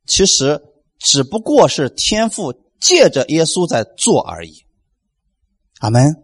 [0.07, 0.61] 其实
[0.99, 4.65] 只不过是天父借着耶稣在做而已。
[5.79, 6.15] 阿门。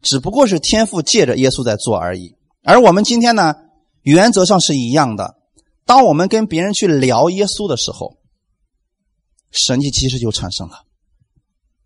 [0.00, 2.36] 只不过是天父借着耶稣在做而已。
[2.62, 3.54] 而我们今天呢，
[4.02, 5.34] 原则上是一样的。
[5.84, 8.16] 当我们跟别人去聊耶稣的时候，
[9.50, 10.84] 神迹奇事就产生了。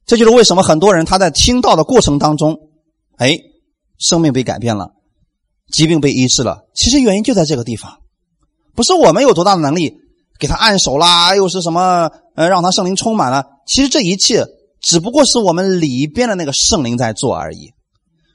[0.04, 2.68] 这就是为什么很多人他在听到的过程当中，
[3.16, 3.38] 哎，
[3.98, 4.92] 生命被改变了。
[5.72, 7.98] 疾病被医治了，其实原因就在这个地方，
[8.76, 9.96] 不是我们有多大的能力
[10.38, 14.44] 给他按手啦，又是什么呃让他圣灵充满了，其实这一切
[14.80, 17.70] 只不过是我们里边的那个圣灵在做而已，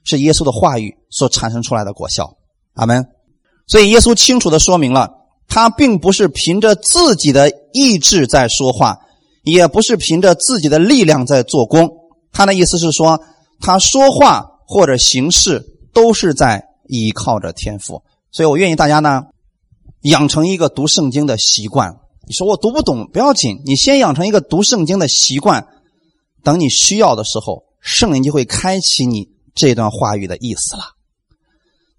[0.04, 2.38] 是耶稣的话语所产生出来的果效。
[2.74, 3.06] 阿门。
[3.68, 5.12] 所以耶稣清楚的说明了，
[5.48, 8.98] 他并不是凭着自己的意志在说话，
[9.44, 11.90] 也不是凭着自己的力量在做工。
[12.32, 13.22] 他的意思是说，
[13.60, 15.64] 他说话或者行事
[15.94, 16.67] 都是在。
[16.88, 19.24] 依靠着天赋，所以我愿意大家呢
[20.02, 21.98] 养成一个读圣经的习惯。
[22.28, 25.68] 你说我读不懂不要紧，你先养成一个读圣经的习惯，
[26.44, 30.84] 等你需要的时候，圣灵就会开启你这段话语的意思了。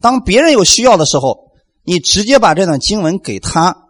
[0.01, 3.89] 当别人有需要的时候，你直接把这段经文给他，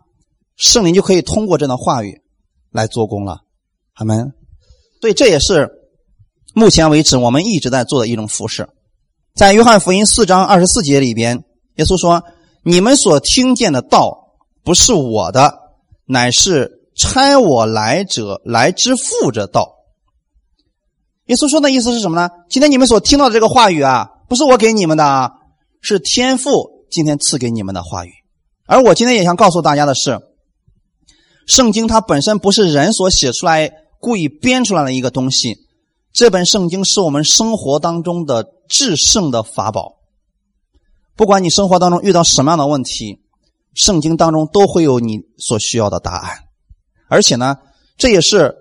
[0.57, 2.22] 圣灵就可以通过这段话语
[2.70, 3.40] 来做工了。
[3.94, 4.32] 他们，
[5.01, 5.68] 对，这也是
[6.55, 8.68] 目前为止我们一直在做的一种服饰。
[9.39, 11.45] 在约翰福音四章二十四节里边，
[11.76, 12.24] 耶稣说
[12.66, 14.34] ：“你们所听见的道
[14.64, 15.55] 不是我的，
[16.07, 19.76] 乃是差我来者来之父者道。”
[21.26, 22.30] 耶稣说的意思是什么呢？
[22.51, 25.30] 今天你们所听到的这个话语啊，不是我给你们的，啊，
[25.80, 28.11] 是天父今天赐给你们的话语。
[28.66, 30.18] 而我今天也想告诉大家的是，
[31.47, 33.70] 圣经它本身不是人所写出来、
[34.01, 35.59] 故意编出来的一个东西。
[36.12, 39.96] 这本圣经是我们生活当中的制胜的法宝。
[41.16, 43.20] 不管你生活当中遇到什么样的问题，
[43.74, 46.44] 圣经当中都会有你所需要的答案。
[47.08, 47.56] 而且呢，
[47.96, 48.56] 这也是。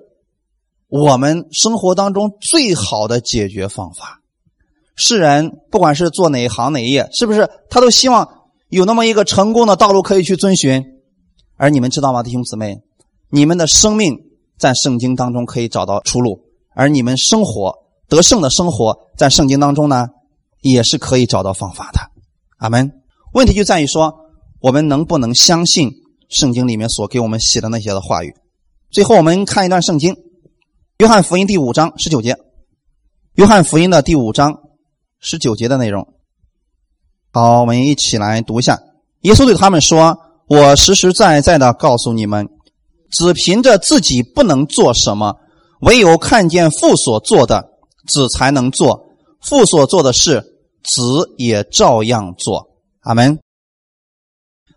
[0.89, 4.21] 我们生活当中最好的解决方法，
[4.95, 10.81] 世人不管是做哪一行哪一业，是不是他都希望有那么一个成功的道路可以去遵循？
[11.57, 12.77] 而你们知道吗，弟兄姊妹，
[13.29, 14.17] 你们的生命
[14.57, 16.39] 在圣经当中可以找到出路，
[16.73, 17.75] 而你们生活
[18.07, 20.07] 得胜的生活在圣经当中呢，
[20.61, 21.99] 也是可以找到方法的。
[22.57, 22.91] 阿门。
[23.33, 24.15] 问题就在于说，
[24.61, 25.91] 我们能不能相信
[26.29, 28.33] 圣经里面所给我们写的那些的话语？
[28.89, 30.15] 最后，我们看一段圣经。
[30.99, 32.37] 约翰福音第五章十九节，
[33.35, 34.61] 约翰福音的第五章
[35.19, 36.07] 十九节的内容。
[37.31, 38.79] 好，我们一起来读一下。
[39.21, 40.17] 耶稣对他们说
[40.49, 42.49] ：“我实实在在的告诉你们，
[43.11, 45.35] 只凭着自己不能做什么，
[45.81, 47.69] 唯有看见父所做的，
[48.07, 49.05] 子才能做。
[49.41, 50.41] 父所做的事，
[50.83, 52.69] 子也照样做。”
[53.01, 53.39] 阿门。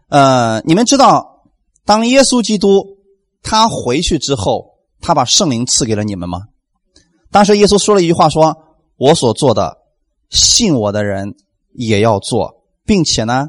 [0.08, 1.44] 呃，你们知道，
[1.84, 2.98] 当耶稣基督
[3.42, 4.68] 他回去之后。
[5.02, 6.40] 他把圣灵赐给了你们吗？
[7.30, 8.54] 当时耶稣说了一句话：“说
[8.98, 9.78] 我所做的，
[10.28, 11.36] 信我的人
[11.72, 13.48] 也要做，并且呢，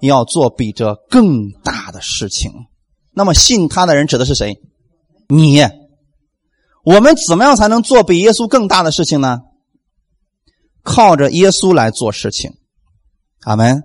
[0.00, 2.50] 要做比这更大的事情。”
[3.12, 4.58] 那么信他的人指的是谁？
[5.28, 5.60] 你。
[6.84, 9.40] 我们怎么样才能做比耶稣更大的事情呢？
[10.82, 12.52] 靠着耶稣来做事情。
[13.42, 13.82] 阿门。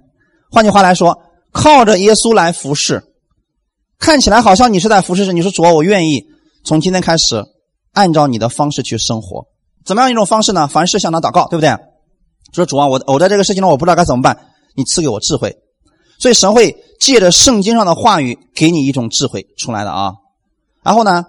[0.50, 1.20] 换句话来说，
[1.52, 3.04] 靠着耶稣来服侍。
[4.00, 6.26] 看起来好像你是在服侍神，你说主，我愿意。
[6.64, 7.44] 从今天开始，
[7.94, 9.48] 按照你的方式去生活，
[9.86, 10.68] 怎么样一种方式呢？
[10.68, 11.78] 凡事向他祷告，对不对？
[12.54, 14.38] 说主啊，我我在这个事情上我不知道该怎么办，
[14.76, 15.58] 你赐给我智慧。
[16.18, 20.14] 所以神会借着圣经上的话语给你一种智慧出来的啊。
[20.82, 21.26] 然后呢，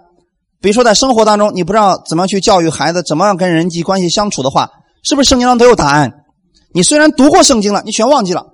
[0.59, 4.71] 比如说在生活当中，你不知道怎么样去教育孩子，怎么样跟人际关系相处的话，
[5.03, 6.25] 是不是圣经上都有答案？
[6.73, 8.47] 你虽然读过圣经了，你全忘记了，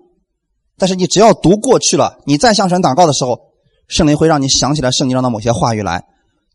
[0.77, 3.39] 但是你只要读过去了，你再向神祷告的时候，
[3.87, 6.03] 圣灵会让你想起来圣经上的某些话语来。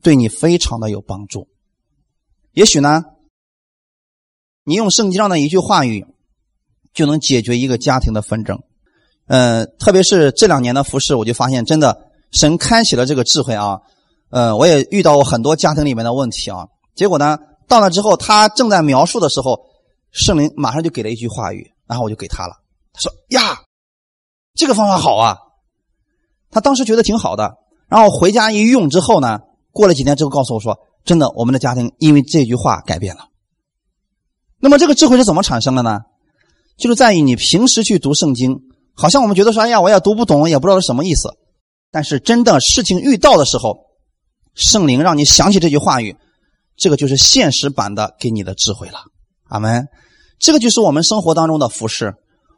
[0.00, 1.48] 对你非常的有帮助，
[2.52, 3.02] 也许呢，
[4.64, 6.06] 你用圣经上的一句话语
[6.94, 8.60] 就能解决一个家庭的纷争。
[9.26, 11.98] 嗯，特别是这两年的服饰，我就发现真的
[12.30, 13.80] 神开启了这个智慧啊。
[14.30, 16.66] 呃，我也遇到过很多家庭里面的问题啊。
[16.94, 19.60] 结果呢，到了之后，他正在描述的时候，
[20.10, 22.54] 圣灵马上就给了一句话语，然后我就给他了。
[22.92, 23.60] 他说：“呀，
[24.54, 25.38] 这个方法好啊！”
[26.50, 27.56] 他当时觉得挺好的，
[27.88, 29.40] 然后回家一用之后呢。
[29.70, 33.28] 过了几天之后，告诉我说：“真的，我们的家庭因为这句话改变了。”
[34.58, 36.00] 那么这个智慧是怎么产生的呢？
[36.76, 38.60] 就是在于你平时去读圣经，
[38.94, 41.28] 好像我们觉得说：“哎呀，我也读不懂，也不知道是什么意思。”
[41.92, 43.78] 但是真的事情遇到的时候，
[44.58, 46.16] 圣灵让你想起这句话语，
[46.76, 49.04] 这个就是现实版的给你的智慧了。
[49.44, 49.88] 阿门。
[50.38, 52.14] 这个就是我们生活当中的服饰，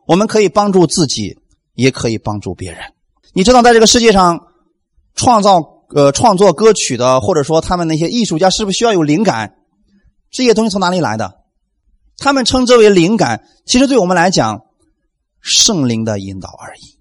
[0.07, 1.39] 我们可以帮助自己，
[1.75, 2.81] 也可以帮助别人。
[3.33, 4.49] 你知道，在这个世界上
[5.15, 5.77] 创造。
[5.93, 9.57] 呃，创作歌曲的，或者说他们那些艺术家，是不是需要有灵感？
[10.31, 11.41] 这些东西从哪里来的？
[12.17, 14.61] 他们称之为灵感，其实对我们来讲，
[15.41, 17.01] 圣灵的引导而已，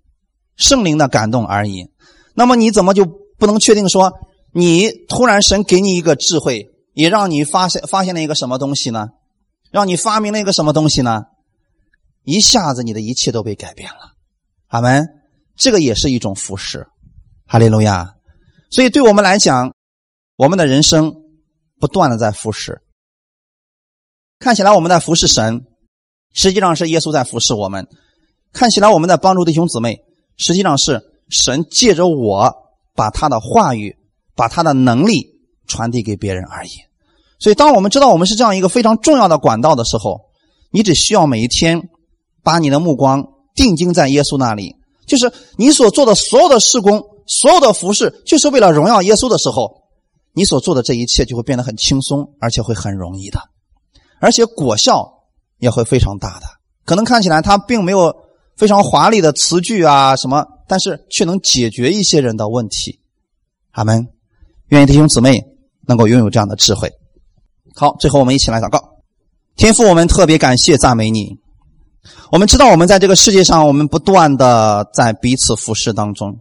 [0.56, 1.92] 圣灵的感动而已。
[2.34, 3.06] 那么你怎么就
[3.38, 4.12] 不能确定说，
[4.54, 9.10] 你突然神给你一个智慧，也让你发现发现了一个什么东西呢？
[9.72, 11.24] 让你发明了一个什么东西呢？
[12.24, 14.14] 一下子你的一切都被改变了。
[14.68, 15.08] 阿门。
[15.56, 16.88] 这个也是一种服饰。
[17.46, 18.16] 哈利路亚。
[18.72, 19.74] 所以，对我们来讲，
[20.38, 21.14] 我们的人生
[21.82, 22.82] 不断的在服侍。
[24.40, 25.66] 看起来我们在服侍神，
[26.34, 27.84] 实际上是耶稣在服侍我们；
[28.54, 30.00] 看起来我们在帮助弟兄姊妹，
[30.38, 32.56] 实际上是神借着我
[32.96, 33.98] 把他的话语、
[34.40, 36.70] 把他的能力传递给别人而已。
[37.40, 40.22] 所以，当我们知道我们是这样一个非常重要的管道的时候，
[40.72, 41.90] 你只需要每一天
[42.42, 47.04] 把你的目光定睛在耶稣那里，就是你所做的所有的事工。
[47.32, 49.84] 所有的服饰就是为了荣耀耶稣的时候，
[50.34, 53.40] 你所做的这一切就会变得很轻松，而且会很容易的，
[54.20, 55.26] 而且果效
[55.60, 56.48] 也会非常大的。
[56.86, 58.16] 可能看起来它并没有
[58.58, 63.00] 非常华丽的词句啊什么，但是却能解决一些人的问题。
[63.74, 64.08] 阿门。
[64.70, 65.40] 愿意弟兄姊妹
[65.88, 66.92] 能够拥有这样的智慧。
[67.76, 68.80] 好，最后我们一起来祷告。
[69.56, 71.38] 天父，我们特别感谢赞美你。
[72.32, 76.38] 我们知道，我们在这个世界上，我们不断的在彼此服侍当中。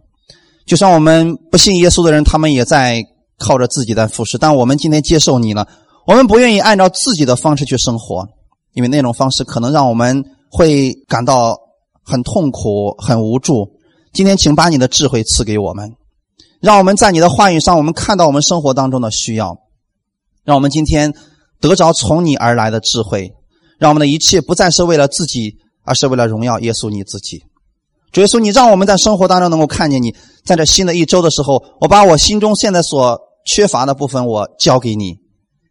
[0.65, 3.03] 就像我们不信耶稣的人，他们也在
[3.39, 4.37] 靠着自己在服侍。
[4.37, 5.67] 但我们今天接受你了，
[6.05, 8.27] 我们不愿意按照自己的方式去生活，
[8.73, 11.57] 因为那种方式可能让我们会感到
[12.03, 13.67] 很痛苦、很无助。
[14.13, 15.91] 今天，请把你的智慧赐给我们，
[16.59, 19.59] 让我们在你的话语上，我们看到我们生活当中的需要，
[20.43, 21.13] 让我们今天
[21.61, 23.33] 得着从你而来的智慧，
[23.77, 27.43] 让我们的一切不再是为了自己，而是为了荣耀耶稣你自己。
[28.11, 30.15] 主耶稣，你让我们在生活当中能够看见你。
[30.43, 35.17] 在这新的一周的时候，我把我心中现在所缺乏的部分，我交给你。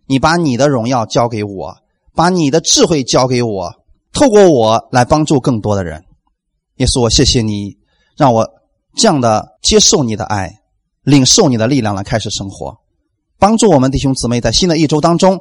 [0.06, 1.74] 你把你的荣耀交给我，
[2.14, 3.72] 把你的智慧交给我，
[4.12, 6.04] 透过我来帮助更多的人。
[6.76, 7.76] 耶稣，我谢谢你，
[8.16, 8.48] 让我
[8.94, 10.57] 这样的接受你的爱，
[11.08, 12.80] 领受你的力量来开始生活，
[13.38, 15.40] 帮助我们弟兄姊妹在新的一周当中，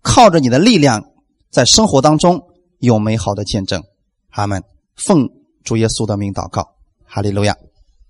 [0.00, 1.06] 靠着你的力量，
[1.50, 2.40] 在生活当中
[2.78, 3.82] 有美好的见证。
[4.30, 4.62] 阿门。
[4.94, 5.28] 奉。
[5.64, 6.66] 主耶稣的名祷告，
[7.04, 7.54] 哈利路亚。